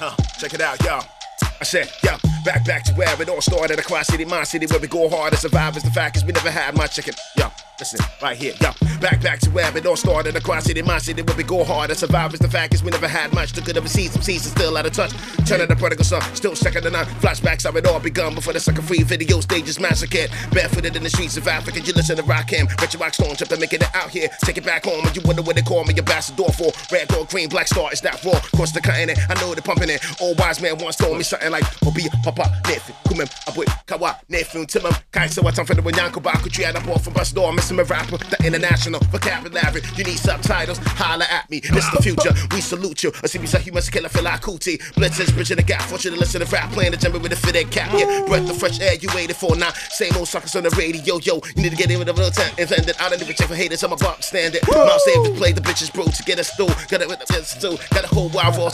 Huh, 0.00 0.14
check 0.40 0.54
it 0.54 0.60
out, 0.60 0.78
y'all. 0.84 1.17
I 1.60 1.64
said, 1.64 1.90
yo, 2.04 2.12
back 2.44 2.64
back 2.64 2.84
to 2.84 2.92
where 2.94 3.20
it 3.20 3.28
all 3.28 3.40
started. 3.40 3.78
Across 3.80 4.08
city, 4.08 4.24
my 4.24 4.44
city, 4.44 4.66
where 4.66 4.78
we 4.78 4.86
go 4.86 5.08
hard 5.08 5.32
and 5.32 5.40
survive 5.40 5.76
is 5.76 5.82
the 5.82 5.90
fact 5.90 6.16
is 6.16 6.24
we 6.24 6.32
never 6.32 6.50
had 6.50 6.76
my 6.76 6.86
chicken. 6.86 7.14
Yo, 7.36 7.50
listen, 7.78 8.00
right 8.22 8.36
here, 8.36 8.54
yo. 8.60 8.70
Back 9.00 9.22
back 9.22 9.38
to 9.40 9.50
where 9.50 9.76
it 9.76 9.86
all 9.86 9.96
started. 9.96 10.34
Across 10.34 10.64
city, 10.64 10.82
my 10.82 10.98
city, 10.98 11.22
where 11.22 11.36
we 11.36 11.44
go 11.44 11.62
hard 11.62 11.90
and 11.90 11.98
survive 11.98 12.34
is 12.34 12.40
the 12.40 12.48
fact 12.48 12.74
is 12.74 12.82
we 12.82 12.90
never 12.90 13.06
had 13.06 13.32
much. 13.32 13.52
Took 13.52 13.68
it 13.68 13.76
overseas, 13.76 14.12
some 14.12 14.22
seasons 14.22 14.52
still 14.52 14.76
out 14.76 14.86
of 14.86 14.92
touch. 14.92 15.12
Turning 15.46 15.68
the 15.68 15.76
prodigal 15.76 16.04
son, 16.04 16.20
still 16.34 16.56
second 16.56 16.82
to 16.82 16.90
none. 16.90 17.06
Flashbacks 17.22 17.64
how 17.64 17.76
it 17.76 17.86
all 17.86 18.00
begun 18.00 18.34
before 18.34 18.52
the 18.52 18.60
sucker 18.60 18.82
free 18.82 19.02
video 19.04 19.40
stages 19.40 19.78
massacred. 19.78 20.30
Barefooted 20.50 20.96
in 20.96 21.02
the 21.04 21.10
streets 21.10 21.36
of 21.36 21.46
Africa, 21.46 21.80
you 21.80 21.92
listen 21.92 22.16
to 22.16 22.22
rock 22.24 22.50
him. 22.50 22.66
Retro 22.80 23.00
rock 23.00 23.14
stone, 23.14 23.36
trip 23.36 23.48
to 23.50 23.56
making 23.56 23.82
it 23.82 23.94
out 23.94 24.10
here. 24.10 24.28
Take 24.44 24.58
it 24.58 24.64
back 24.64 24.84
home, 24.84 25.06
and 25.06 25.14
you 25.14 25.22
wonder 25.24 25.42
what 25.42 25.54
they 25.54 25.62
call 25.62 25.84
me, 25.84 25.94
ambassador 25.96 26.50
for. 26.52 26.72
Red, 26.90 27.08
gold, 27.08 27.28
green, 27.28 27.48
black 27.48 27.68
star, 27.68 27.92
is 27.92 28.00
that 28.00 28.22
raw? 28.24 28.40
Cross 28.56 28.72
the 28.72 28.80
continent, 28.80 29.18
I 29.30 29.34
know 29.40 29.54
they're 29.54 29.62
pumping 29.62 29.90
it. 29.90 30.04
Old 30.20 30.38
wise 30.40 30.60
man 30.60 30.76
once 30.78 30.96
told 30.96 31.16
me 31.16 31.22
something 31.22 31.50
like, 31.52 31.64
oh, 31.84 31.88
Obi, 31.88 32.08
Papa, 32.24 32.42
Nefi, 32.64 32.92
Kumem, 33.06 33.28
Abwe, 33.46 33.64
Kawa, 33.86 34.18
Nefi, 34.28 34.66
Timum, 34.66 35.00
Kai, 35.12 35.28
so 35.28 35.42
what's 35.42 35.58
on 35.58 35.66
for 35.66 35.74
the 35.74 35.82
Wanyanko 35.82 36.22
Baku, 36.22 36.48
tree 36.48 36.64
out 36.64 36.76
of 36.76 36.84
ball 36.84 36.98
from 36.98 37.12
Bustor, 37.12 37.40
I'm 37.42 37.54
missing 37.54 37.67
a 37.76 37.84
rapper, 37.84 38.16
the 38.16 38.36
international 38.44 39.00
vocabulary. 39.10 39.82
You 39.96 40.04
need 40.04 40.18
subtitles, 40.18 40.78
holla 40.96 41.26
at 41.30 41.48
me. 41.50 41.60
This 41.60 41.88
the 41.90 42.02
future, 42.02 42.32
we 42.52 42.60
salute 42.60 43.04
you. 43.04 43.12
I 43.22 43.26
see 43.26 43.38
me 43.38 43.46
say 43.46 43.62
you 43.62 43.72
must 43.72 43.92
kill 43.92 44.04
a 44.04 44.08
feel 44.08 44.24
like 44.24 44.40
cootie. 44.40 44.78
Blitzers, 44.96 45.32
bridging 45.34 45.58
the 45.58 45.62
gap, 45.62 45.90
want 45.90 46.04
you 46.04 46.10
to 46.10 46.16
listen 46.16 46.40
to 46.40 46.46
rap, 46.48 46.70
playing 46.72 46.92
the 46.92 46.96
jumper 46.96 47.18
with 47.18 47.32
a 47.32 47.36
fitted 47.36 47.70
cap. 47.70 47.92
Yeah, 47.92 48.24
breath 48.26 48.48
of 48.50 48.56
fresh 48.58 48.80
air, 48.80 48.94
you 48.94 49.08
waited 49.14 49.36
for 49.36 49.54
now. 49.56 49.70
Same 49.90 50.16
old 50.16 50.28
suckers 50.28 50.56
on 50.56 50.62
the 50.64 50.70
radio, 50.70 51.18
yo. 51.18 51.40
You 51.56 51.62
need 51.62 51.70
to 51.70 51.76
get 51.76 51.90
in 51.90 51.98
with 51.98 52.08
a 52.08 52.12
little 52.12 52.30
time. 52.30 52.52
Intended, 52.58 52.96
I 52.98 53.08
don't 53.08 53.20
even 53.20 53.34
check 53.34 53.48
for 53.48 53.54
haters, 53.54 53.82
I'm 53.82 53.92
a 53.92 53.96
bump 53.96 54.22
standard. 54.22 54.60
Mouth 54.68 55.00
saved 55.02 55.26
to 55.26 55.32
play 55.32 55.52
the 55.52 55.60
bitches, 55.60 55.92
bro, 55.92 56.04
to 56.04 56.22
get 56.24 56.38
us 56.38 56.50
through. 56.56 56.72
Got 56.88 57.02
it 57.02 57.08
with 57.08 57.18
the 57.20 57.44
stew, 57.44 57.76
got 57.92 58.04
a 58.04 58.08
whole 58.08 58.28
wild 58.30 58.56
raw. 58.56 58.70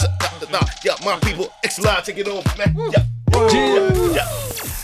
Yeah, 0.85 0.95
my 1.05 1.19
people, 1.21 1.53
X-Line, 1.65 2.03
take 2.03 2.19
it 2.19 2.29
over, 2.29 2.43
man. 2.57 2.75
Yeah. 2.93 3.05
Yeah. 3.53 4.29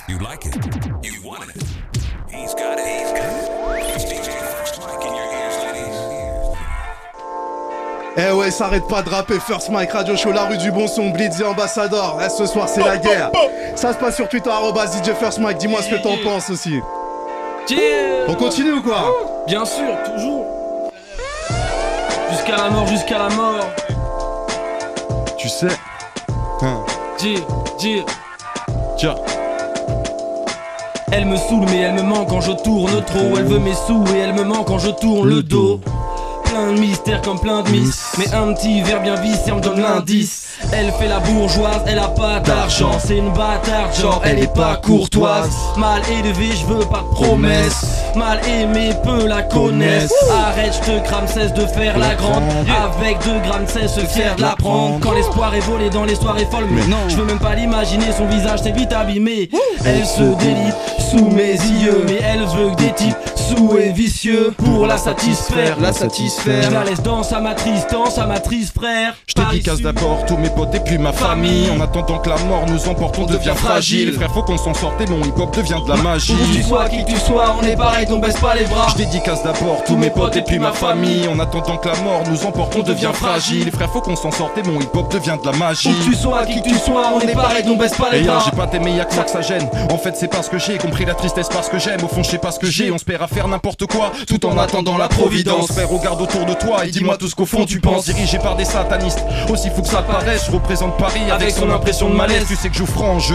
You 0.08 0.18
like 0.18 0.46
it. 0.46 0.89
Eh 8.22 8.32
ouais, 8.32 8.50
ça 8.50 8.66
arrête 8.66 8.86
pas 8.86 9.02
de 9.02 9.08
rapper. 9.08 9.38
First 9.40 9.70
Mike 9.70 9.92
Radio 9.92 10.14
Show, 10.14 10.32
la 10.32 10.44
rue 10.44 10.58
du 10.58 10.70
bon 10.70 10.86
son, 10.86 11.08
Blitz 11.08 11.40
et 11.40 11.44
Ambassador. 11.44 12.20
Eh, 12.22 12.28
ce 12.28 12.44
soir, 12.44 12.68
c'est 12.68 12.82
la 12.82 12.98
guerre. 12.98 13.30
Ça 13.76 13.92
se 13.94 13.98
passe 13.98 14.16
sur 14.16 14.28
Twitter, 14.28 14.50
DJ 14.50 15.12
First 15.18 15.38
Mike. 15.38 15.58
Dis-moi 15.58 15.80
ce 15.82 15.88
que 15.88 16.02
t'en 16.02 16.16
penses 16.22 16.50
aussi. 16.50 16.80
On 18.28 18.34
continue 18.34 18.72
ou 18.72 18.82
quoi? 18.82 19.10
Bien 19.46 19.64
sûr, 19.64 19.96
toujours. 20.04 20.92
Jusqu'à 22.30 22.56
la 22.56 22.70
mort, 22.70 22.86
jusqu'à 22.86 23.18
la 23.18 23.28
mort. 23.30 23.66
Tu 25.38 25.48
sais. 25.48 25.68
Hein. 26.62 26.80
Dire, 27.18 27.40
dire. 27.78 28.04
Tiens. 28.98 29.14
Elle 31.12 31.24
me 31.24 31.36
saoule 31.36 31.66
mais 31.70 31.80
elle 31.80 31.94
me 31.94 32.02
manque 32.02 32.28
quand 32.28 32.40
je 32.40 32.52
tourne 32.52 33.04
trop 33.04 33.36
Elle 33.36 33.44
veut 33.44 33.58
mes 33.58 33.74
sous 33.74 34.04
et 34.14 34.18
elle 34.18 34.32
me 34.32 34.44
manque 34.44 34.68
quand 34.68 34.78
je 34.78 34.90
tourne 34.90 35.28
le 35.28 35.42
dos 35.42 35.80
Plein 36.50 36.72
de 36.72 36.80
mystères 36.80 37.22
comme 37.22 37.38
plein 37.38 37.62
de 37.62 37.70
miss. 37.70 38.12
Mais 38.18 38.32
un 38.34 38.52
petit 38.52 38.82
verre 38.82 39.02
bien 39.02 39.14
vissé 39.14 39.52
me 39.52 39.60
donne 39.60 39.80
l'indice. 39.80 40.46
Elle 40.72 40.90
fait 40.92 41.06
la 41.06 41.20
bourgeoise, 41.20 41.80
elle 41.86 41.98
a 41.98 42.08
pas 42.08 42.40
d'argent. 42.40 42.98
C'est 42.98 43.16
une 43.16 43.30
bâtarde 43.30 43.94
genre 44.00 44.20
elle 44.24 44.40
est 44.40 44.52
pas 44.52 44.76
courtoise. 44.76 45.50
Mal 45.76 46.02
élevée, 46.10 46.50
je 46.54 46.66
veux 46.66 46.84
pas 46.86 47.02
de 47.02 47.14
promesses 47.14 47.84
Mal 48.16 48.40
aimée, 48.48 48.90
peu 49.04 49.26
la 49.26 49.42
connaissent 49.42 50.12
Arrête, 50.30 50.74
je 50.74 50.90
te 50.90 51.06
crame, 51.06 51.28
cesse 51.28 51.54
de 51.54 51.64
faire 51.66 51.96
la 51.96 52.14
grande. 52.16 52.42
Avec 52.68 53.18
2 53.24 53.48
grammes, 53.48 53.66
cesse 53.68 53.94
se 53.94 54.00
fier 54.00 54.34
de 54.34 54.42
la 54.42 54.56
prendre. 54.56 54.98
Quand 55.00 55.12
l'espoir 55.12 55.54
est 55.54 55.60
volé 55.60 55.88
dans 55.88 56.04
l'histoire 56.04 56.36
est 56.38 56.50
folle. 56.50 56.66
Mais 56.70 56.82
je 57.08 57.16
veux 57.16 57.24
même 57.24 57.38
pas 57.38 57.54
l'imaginer, 57.54 58.06
son 58.16 58.26
visage 58.26 58.62
s'est 58.62 58.72
vite 58.72 58.92
abîmé. 58.92 59.48
Elle 59.84 60.04
se 60.04 60.22
délite 60.38 60.74
sous 61.10 61.30
mes 61.30 61.52
yeux. 61.52 62.04
Mais 62.06 62.18
elle 62.24 62.40
veut 62.40 62.70
que 62.74 62.82
des 62.82 62.92
types 62.92 63.16
sous 63.50 63.76
et 63.78 63.92
vicieux 63.92 64.52
Pour 64.56 64.86
la 64.86 64.96
satisfaire, 64.96 65.78
la 65.80 65.92
satisfaire. 65.92 66.62
Je 66.62 66.70
la 66.70 66.84
laisse 66.84 67.02
dans 67.02 67.22
sa 67.22 67.40
matrice, 67.40 67.86
dans 67.90 68.06
sa 68.06 68.26
matrice 68.26 68.72
frère. 68.72 69.14
Je 69.26 69.62
casse 69.62 69.80
d'abord 69.80 70.24
tous 70.26 70.36
mes 70.36 70.50
potes 70.50 70.74
et 70.74 70.80
puis 70.80 70.98
ma 70.98 71.12
famille. 71.12 71.68
En 71.70 71.80
attendant 71.80 72.18
que 72.18 72.28
la 72.28 72.38
mort 72.38 72.64
nous 72.68 72.88
emporte 72.88 73.18
on 73.18 73.26
devient 73.26 73.54
fragile. 73.56 74.12
Frère 74.12 74.32
faut 74.32 74.42
qu'on 74.42 74.56
s'en 74.58 74.74
sorte 74.74 75.00
et 75.00 75.06
mon 75.06 75.20
hip 75.24 75.32
hop 75.38 75.56
devient 75.56 75.80
de 75.84 75.90
la 75.90 75.96
magie. 75.96 76.32
Où 76.32 76.54
tu 76.54 76.62
sois, 76.62 76.88
qui 76.88 77.04
que 77.04 77.10
tu 77.10 77.18
sois, 77.18 77.56
on 77.60 77.64
est 77.64 77.76
pareil, 77.76 78.06
donc 78.06 78.22
baisse 78.22 78.38
pas 78.38 78.54
les 78.54 78.64
bras. 78.64 78.86
Je 78.90 78.96
dédicace 78.96 79.42
d'abord 79.42 79.82
tous 79.86 79.96
mes 79.96 80.10
potes 80.10 80.36
et 80.36 80.42
puis 80.42 80.58
ma 80.58 80.72
famille. 80.72 81.26
En 81.28 81.38
attendant 81.38 81.76
que 81.76 81.88
la 81.88 81.96
mort 81.96 82.22
nous 82.30 82.44
emporte 82.44 82.76
on 82.76 82.82
devient 82.82 83.10
fragile. 83.12 83.70
Frère 83.72 83.90
faut 83.90 84.00
qu'on 84.00 84.16
s'en 84.16 84.30
sorte 84.30 84.56
et 84.58 84.62
mon 84.62 84.80
hip 84.80 84.90
hop 84.94 85.12
devient 85.12 85.36
de 85.42 85.50
la 85.50 85.56
magie. 85.56 85.88
Où 85.88 86.04
tu 86.04 86.14
sois, 86.14 86.44
qui 86.44 86.62
que 86.62 86.68
tu 86.68 86.78
sois, 86.78 87.10
on 87.14 87.20
est 87.20 87.34
pareil, 87.34 87.64
donc 87.64 87.78
baisse 87.80 87.96
pas 87.96 88.10
les 88.12 88.20
Et 88.20 88.22
bras. 88.22 88.42
j'ai 88.44 88.56
pas 88.56 88.66
t'aimé, 88.66 88.92
y'a 88.96 89.04
que 89.04 89.14
moi 89.14 89.24
que 89.24 89.30
ça 89.30 89.40
gêne. 89.40 89.68
En 89.90 89.98
fait, 89.98 90.16
c'est 90.16 90.28
parce 90.28 90.48
que 90.48 90.58
j'ai 90.58 90.78
compris 90.78 91.04
la 91.04 91.14
tristesse, 91.14 91.48
parce 91.48 91.68
que 91.68 91.78
j'aime. 91.78 92.02
Au 92.04 92.08
fond, 92.08 92.22
je 92.22 92.30
sais 92.30 92.38
pas 92.38 92.52
ce 92.52 92.58
que 92.58 92.70
j'ai. 92.70 92.90
On 92.90 92.98
se 92.98 93.04
perd 93.04 93.22
à 93.22 93.26
faire 93.26 93.39
n'importe 93.48 93.86
quoi, 93.86 94.12
tout 94.26 94.44
en 94.46 94.58
attendant 94.58 94.98
la 94.98 95.08
providence. 95.08 95.72
Frère, 95.72 95.88
regarde 95.88 96.20
autour 96.20 96.44
de 96.44 96.54
toi 96.54 96.84
et 96.84 96.90
dis-moi 96.90 97.16
tout 97.16 97.28
ce 97.28 97.34
qu'au 97.34 97.46
fond 97.46 97.64
tu 97.64 97.80
penses. 97.80 98.06
Dirigé 98.06 98.38
par 98.38 98.56
des 98.56 98.64
satanistes, 98.64 99.22
aussi 99.48 99.70
fou 99.70 99.82
que 99.82 99.88
ça 99.88 100.02
paraisse. 100.02 100.46
Je 100.46 100.52
représente 100.52 100.96
Paris 100.96 101.30
avec 101.30 101.50
son 101.50 101.70
impression 101.70 102.08
de 102.08 102.14
malaise. 102.14 102.44
Tu 102.48 102.56
sais 102.56 102.68
que 102.68 102.76
je 102.76 102.84
frange. 102.84 103.32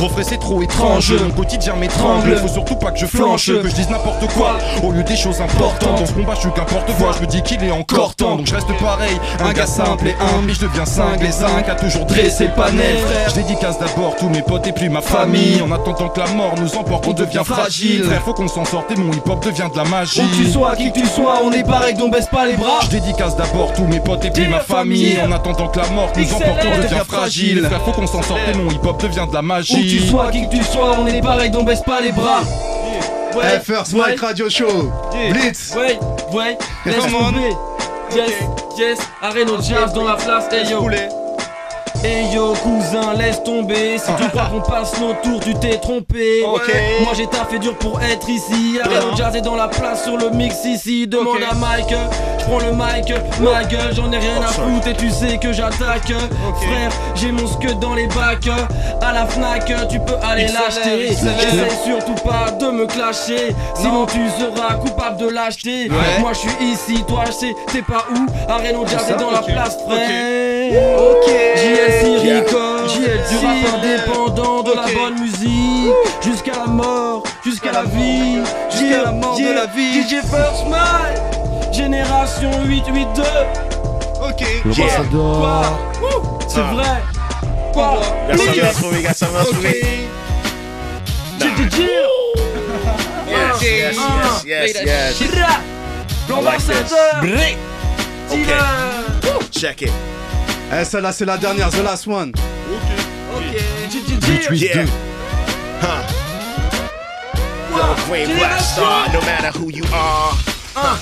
Refrais, 0.00 0.24
c'est 0.24 0.38
trop 0.38 0.62
étrange. 0.62 1.12
Mon 1.12 1.30
quotidien 1.30 1.74
m'étrangle. 1.74 2.36
Faut 2.36 2.48
surtout 2.48 2.76
pas 2.76 2.90
que 2.90 2.98
je 2.98 3.06
flanche, 3.06 3.46
que 3.46 3.68
je 3.68 3.74
dise 3.74 3.90
n'importe 3.90 4.26
quoi. 4.34 4.58
Au 4.82 4.92
lieu 4.92 5.02
des 5.02 5.16
choses 5.16 5.40
importantes. 5.40 6.00
Dans 6.00 6.06
ce 6.06 6.12
combat, 6.12 6.34
je 6.34 6.40
suis 6.40 6.52
qu'un 6.52 6.64
porte-voix. 6.64 7.12
Je 7.16 7.22
me 7.22 7.26
dis 7.26 7.42
qu'il 7.42 7.62
est 7.64 7.70
encore 7.70 8.14
temps. 8.14 8.36
Donc 8.36 8.46
je 8.46 8.54
reste 8.54 8.72
pareil. 8.80 9.18
Un 9.40 9.52
gars 9.52 9.66
simple 9.66 10.08
et 10.08 10.14
humble. 10.20 10.46
Mais 10.46 10.54
je 10.54 10.60
deviens 10.60 10.84
cinglé. 10.84 11.30
Zinc 11.30 11.68
a 11.68 11.74
toujours 11.74 12.04
dressé 12.06 12.46
le 12.46 12.54
panel. 12.54 12.96
Je 13.28 13.34
dédicace 13.34 13.78
d'abord 13.78 14.16
tous 14.16 14.28
mes 14.28 14.42
potes 14.42 14.66
et 14.66 14.72
puis 14.72 14.88
ma 14.88 15.00
famille. 15.00 15.62
En 15.62 15.70
attendant 15.72 16.08
que 16.08 16.20
la 16.20 16.28
mort 16.28 16.54
nous 16.60 16.74
emporte, 16.76 17.06
on 17.06 17.12
devient 17.12 17.42
fragile. 17.44 18.04
Frère, 18.04 18.22
faut 18.22 18.34
qu'on 18.34 18.48
s'en 18.48 18.64
sorte 18.64 18.90
et 18.90 18.96
mon 18.96 19.12
hip 19.12 19.28
hop 19.32 19.44
devient 19.44 19.68
de 19.72 19.76
la 19.76 19.84
magie. 19.84 20.20
Où 20.20 20.28
que 20.28 20.36
tu 20.36 20.50
sois, 20.50 20.76
qui 20.76 20.92
que 20.92 21.00
tu 21.00 21.06
sois, 21.06 21.40
on 21.44 21.52
est 21.52 21.64
pareil, 21.64 21.94
donc 21.94 22.12
baisse 22.12 22.26
pas 22.26 22.46
les 22.46 22.56
bras. 22.56 22.80
Je 22.82 22.88
dédicace 22.90 23.36
d'abord 23.36 23.72
tous 23.74 23.84
mes 23.84 24.00
potes 24.00 24.24
et 24.24 24.30
puis 24.30 24.48
ma 24.48 24.60
famille. 24.60 25.18
En 25.26 25.32
attendant 25.32 25.68
que 25.68 25.78
la 25.78 25.88
mort 25.88 26.12
nous 26.16 26.34
emporte, 26.34 26.60
on 26.64 26.78
devient 26.78 27.02
fragile. 27.06 27.64
Frère, 27.66 27.82
faut 27.82 27.92
qu'on 27.92 28.06
s'en 28.06 28.22
sorte 28.22 28.40
et 28.52 28.56
mon 28.56 28.70
hip 28.70 28.80
hop 28.84 29.00
devient 29.02 29.26
de 29.28 29.34
la 29.34 29.40
Où 29.40 29.60
que 29.60 29.64
tu 29.64 29.74
magie. 29.74 30.08
sois, 30.08 30.30
qui 30.30 30.48
que 30.48 30.56
tu 30.56 30.62
sois, 30.64 30.96
on 30.98 31.06
est 31.06 31.20
pareil, 31.20 31.50
donc 31.50 31.66
baisse 31.66 31.82
pas 31.82 32.00
les 32.00 32.12
bras. 32.12 32.42
Eh, 33.34 33.60
First 33.60 33.94
Mike 33.94 34.20
Radio 34.20 34.50
Show. 34.50 34.92
Blitz. 35.30 35.74
Ouais, 35.76 35.98
ouais, 36.32 36.58
laisse 36.84 36.96
Yes, 38.14 38.30
yes, 38.76 38.98
Areno 39.22 39.56
Jazz 39.62 39.94
dans 39.94 40.04
la 40.04 40.16
place, 40.16 40.44
hey 40.52 40.70
yo 40.70 40.86
Hey 42.04 42.34
yo 42.34 42.52
cousin 42.54 43.14
laisse 43.16 43.42
tomber. 43.44 43.96
Si 43.96 44.10
tu 44.16 44.28
crois 44.30 44.46
qu'on 44.46 44.60
passe 44.60 44.98
nos 45.00 45.12
tours 45.22 45.38
tu 45.38 45.54
t'es 45.54 45.78
trompé. 45.78 46.42
Ok. 46.44 46.68
Moi 47.00 47.12
j'ai 47.16 47.28
taffé 47.28 47.60
dur 47.60 47.76
pour 47.76 48.00
être 48.02 48.28
ici. 48.28 48.80
Arrête 48.82 49.16
jazz 49.16 49.36
est 49.36 49.40
dans 49.40 49.54
la 49.54 49.68
place 49.68 50.02
sur 50.02 50.16
le 50.16 50.30
mix 50.30 50.64
ici. 50.64 51.06
Demande 51.06 51.42
à 51.48 51.54
Mike. 51.54 51.94
Je 52.40 52.44
prends 52.44 52.58
le 52.58 52.72
mic. 52.72 53.14
Ma 53.40 53.62
gueule 53.62 53.94
j'en 53.94 54.10
ai 54.10 54.18
rien 54.18 54.42
à 54.42 54.48
foutre. 54.48 54.88
Et 54.88 54.94
tu 54.94 55.10
sais 55.10 55.38
que 55.38 55.52
j'attaque. 55.52 56.12
Frère 56.60 56.90
j'ai 57.14 57.30
mon 57.30 57.46
scud 57.46 57.78
dans 57.78 57.94
les 57.94 58.08
bacs. 58.08 58.50
À 59.00 59.12
la 59.12 59.24
Fnac 59.26 59.72
tu 59.88 60.00
peux 60.00 60.16
aller 60.24 60.48
l'acheter. 60.48 61.06
J'essaie 61.08 61.76
surtout 61.84 62.16
pas 62.26 62.50
de 62.50 62.66
me 62.66 62.86
clasher. 62.86 63.54
Sinon 63.76 64.06
tu 64.06 64.18
seras 64.40 64.74
coupable 64.74 65.18
de 65.18 65.28
l'acheter. 65.28 65.88
Ouais. 65.88 66.18
Moi 66.18 66.32
je 66.32 66.38
suis 66.40 66.72
ici. 66.72 67.04
Toi 67.06 67.22
je 67.26 67.32
sais 67.32 67.54
t'es 67.72 67.82
pas 67.82 68.06
où. 68.12 68.50
Arrête 68.50 68.74
jazz 68.88 69.08
est 69.08 69.20
dans 69.20 69.30
la 69.30 69.42
place 69.42 69.78
frère. 69.86 70.72
Ok. 70.98 71.30
JLC 72.00 72.24
Yeah. 72.24 72.40
Record, 72.40 72.88
JLC. 72.88 73.28
du 73.28 73.46
rap 73.46 73.74
indépendant, 73.74 74.62
de 74.62 74.72
la 74.72 74.86
bonne 74.94 75.20
musique, 75.20 75.92
jusqu'à 76.22 76.52
la 76.52 76.66
mort, 76.66 77.22
jusqu'à 77.44 77.72
la 77.72 77.82
vie, 77.84 78.38
Jusqu'à 78.70 79.02
la 79.04 79.12
mort 79.12 79.36
de 79.36 79.52
la 79.52 79.66
vie. 79.66 80.02
DJ 80.02 80.20
First 80.22 80.64
Mile, 80.66 81.72
génération 81.72 82.50
882, 82.64 83.22
Ok. 84.22 84.40
Yeah. 84.40 84.88
C'est 86.48 86.60
Ah. 86.60 86.72
vrai 86.72 87.02
Quoi? 87.72 88.00
Yes, 88.28 88.40
yes, 93.62 93.96
yes, 94.44 94.44
yes, 94.46 94.82
yes. 94.84 95.16
Chira, 95.18 95.48
L'ambassadeur 96.28 97.22
Okay. 97.22 97.56
Dealer. 98.30 99.40
Check 99.50 99.82
it. 99.82 99.92
Eh, 100.74 100.84
celle-là, 100.84 101.12
c'est 101.12 101.26
la 101.26 101.36
dernière, 101.36 101.68
the 101.70 101.82
last 101.82 102.06
one. 102.06 102.32
JJJ 103.90 104.52
Yeah. 104.52 104.86
Huh. 105.82 106.02
Star, 108.60 109.12
no 109.12 109.20
matter 109.20 109.50
who 109.58 109.70
you 109.70 109.84
are. 109.92 110.32
Huh. 110.74 110.96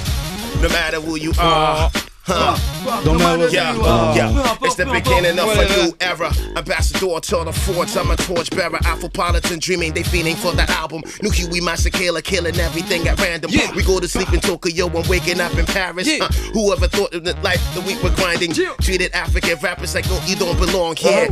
No 0.61 0.69
matter 0.71 1.01
who 1.01 1.17
you 1.17 1.33
are. 1.39 1.89
Huh. 2.23 3.03
Don't 3.05 3.19
matter 3.19 3.49
Yeah, 3.49 3.77
are. 3.77 4.17
yeah. 4.17 4.57
It's 4.63 4.75
the 4.77 4.85
beginning 4.87 5.39
of 5.39 5.49
a 5.49 5.69
new 5.85 5.97
era. 6.01 6.33
Ambassador 6.57 7.19
to 7.21 7.45
the 7.45 7.53
forts, 7.53 7.97
I'm 7.97 8.11
a 8.11 8.17
torchbearer. 8.17 8.79
Afropolitan 8.79 9.59
dreaming, 9.61 9.93
they 9.95 10.03
feeling 10.03 10.37
for 10.37 10.53
the 10.53 10.69
album. 10.71 11.03
New 11.23 11.31
Huey 11.31 11.61
Massacre, 11.61 12.21
killing 12.23 12.59
everything 12.59 13.07
at 13.09 13.19
random. 13.21 13.51
Yeah. 13.53 13.75
We 13.75 13.83
go 13.85 14.01
to 14.01 14.09
sleep 14.09 14.33
in 14.33 14.41
Tokyo 14.41 14.87
and 14.89 15.07
waking 15.07 15.41
up 15.41 15.57
in 15.57 15.67
Paris. 15.67 16.07
Yeah. 16.07 16.25
Uh, 16.25 16.33
whoever 16.53 16.89
thought 16.89 17.15
of 17.15 17.25
the 17.25 17.35
life 17.43 17.63
that 17.75 17.85
we 17.87 17.95
were 18.03 18.15
grinding? 18.17 18.53
Yeah. 18.53 18.75
Treated 18.81 19.13
African 19.13 19.59
rappers 19.61 19.95
like, 19.95 20.07
no, 20.09 20.21
you 20.27 20.37
don't 20.37 20.59
belong 20.59 20.97
here. 20.97 21.29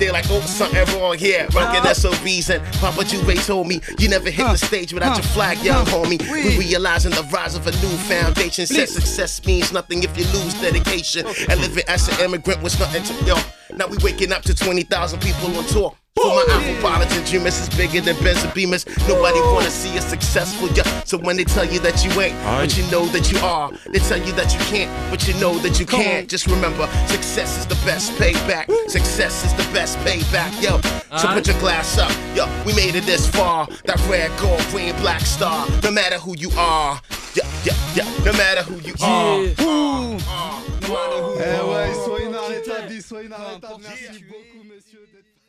They're 0.00 0.12
like, 0.12 0.24
oh, 0.30 0.40
something 0.40 0.82
wrong 0.98 1.18
here. 1.18 1.46
Rockin' 1.54 1.94
SOBs 1.94 2.48
and 2.48 2.64
Papa 2.80 3.04
Juve 3.04 3.36
told 3.44 3.68
me 3.68 3.82
you 3.98 4.08
never 4.08 4.30
hit 4.30 4.44
the 4.44 4.56
stage 4.56 4.94
without 4.94 5.14
your 5.14 5.22
flag, 5.24 5.58
young 5.58 5.84
homie. 5.84 6.18
We 6.32 6.58
realizing 6.58 7.10
the 7.10 7.22
rise 7.24 7.54
of 7.54 7.66
a 7.66 7.70
new 7.72 7.96
foundation. 8.08 8.64
Said 8.64 8.88
success 8.88 9.44
means 9.44 9.72
nothing 9.72 10.02
if 10.02 10.16
you 10.16 10.24
lose 10.32 10.54
dedication. 10.54 11.26
And 11.50 11.60
living 11.60 11.84
as 11.86 12.08
an 12.08 12.24
immigrant 12.24 12.62
was 12.62 12.80
nothing 12.80 13.02
to 13.02 13.24
yo. 13.26 13.36
Now 13.76 13.88
we 13.88 13.98
waking 13.98 14.32
up 14.32 14.40
to 14.44 14.54
20,000 14.54 15.20
people 15.20 15.54
on 15.54 15.64
tour. 15.66 15.94
For 16.16 16.26
my 16.26 16.44
Afropolitan 16.50 17.24
dreamers 17.30 17.58
is 17.60 17.68
bigger 17.76 18.00
than 18.00 18.16
Benz 18.22 18.42
and 18.42 18.52
Beamers. 18.52 18.84
Nobody 19.08 19.40
wanna 19.40 19.70
see 19.70 19.96
us 19.96 20.04
successful, 20.06 20.68
yeah. 20.74 20.84
So 21.04 21.16
when 21.16 21.36
they 21.36 21.44
tell 21.44 21.64
you 21.64 21.78
that 21.80 22.04
you 22.04 22.10
ain't, 22.20 22.36
but 22.44 22.76
you 22.76 22.84
know 22.90 23.06
that 23.06 23.30
you 23.32 23.38
are. 23.38 23.70
They 23.92 24.00
tell 24.00 24.18
you 24.18 24.32
that 24.32 24.52
you 24.52 24.58
can't, 24.68 24.90
but 25.10 25.26
you 25.26 25.34
know 25.40 25.56
that 25.60 25.78
you 25.80 25.86
can't. 25.86 26.28
Just 26.28 26.46
remember, 26.46 26.86
success 27.06 27.58
is 27.58 27.66
the 27.66 27.76
best 27.86 28.12
payback. 28.18 28.66
Success 28.90 29.44
is 29.46 29.54
the 29.54 29.62
best 29.72 29.96
payback, 29.98 30.50
yo. 30.60 30.80
So 31.18 31.28
put 31.28 31.46
your 31.46 31.58
glass 31.60 31.96
up, 31.96 32.12
yo. 32.34 32.44
We 32.66 32.74
made 32.74 32.96
it 32.96 33.04
this 33.06 33.26
far. 33.28 33.66
That 33.86 33.98
red, 34.08 34.30
gold, 34.40 34.60
green, 34.72 34.94
black 34.96 35.20
star. 35.22 35.66
No 35.82 35.90
matter 35.90 36.18
who 36.18 36.34
you 36.36 36.50
are, 36.58 37.00
yeah, 37.34 37.46
yeah, 37.64 37.74
yeah. 37.94 38.24
No 38.24 38.32
matter 38.32 38.62
who 38.62 38.76
you 38.80 38.94
are. 39.00 39.40
Yeah. 39.40 39.54
Eh 41.40 41.62
ouais, 41.70 41.94
sois 42.04 42.20
inarrêtable, 42.20 43.00
sois 43.02 43.22
inarrêtable. 43.22 43.80
Merci 43.82 44.24
beaucoup, 44.28 44.64
d'être- 44.68 45.39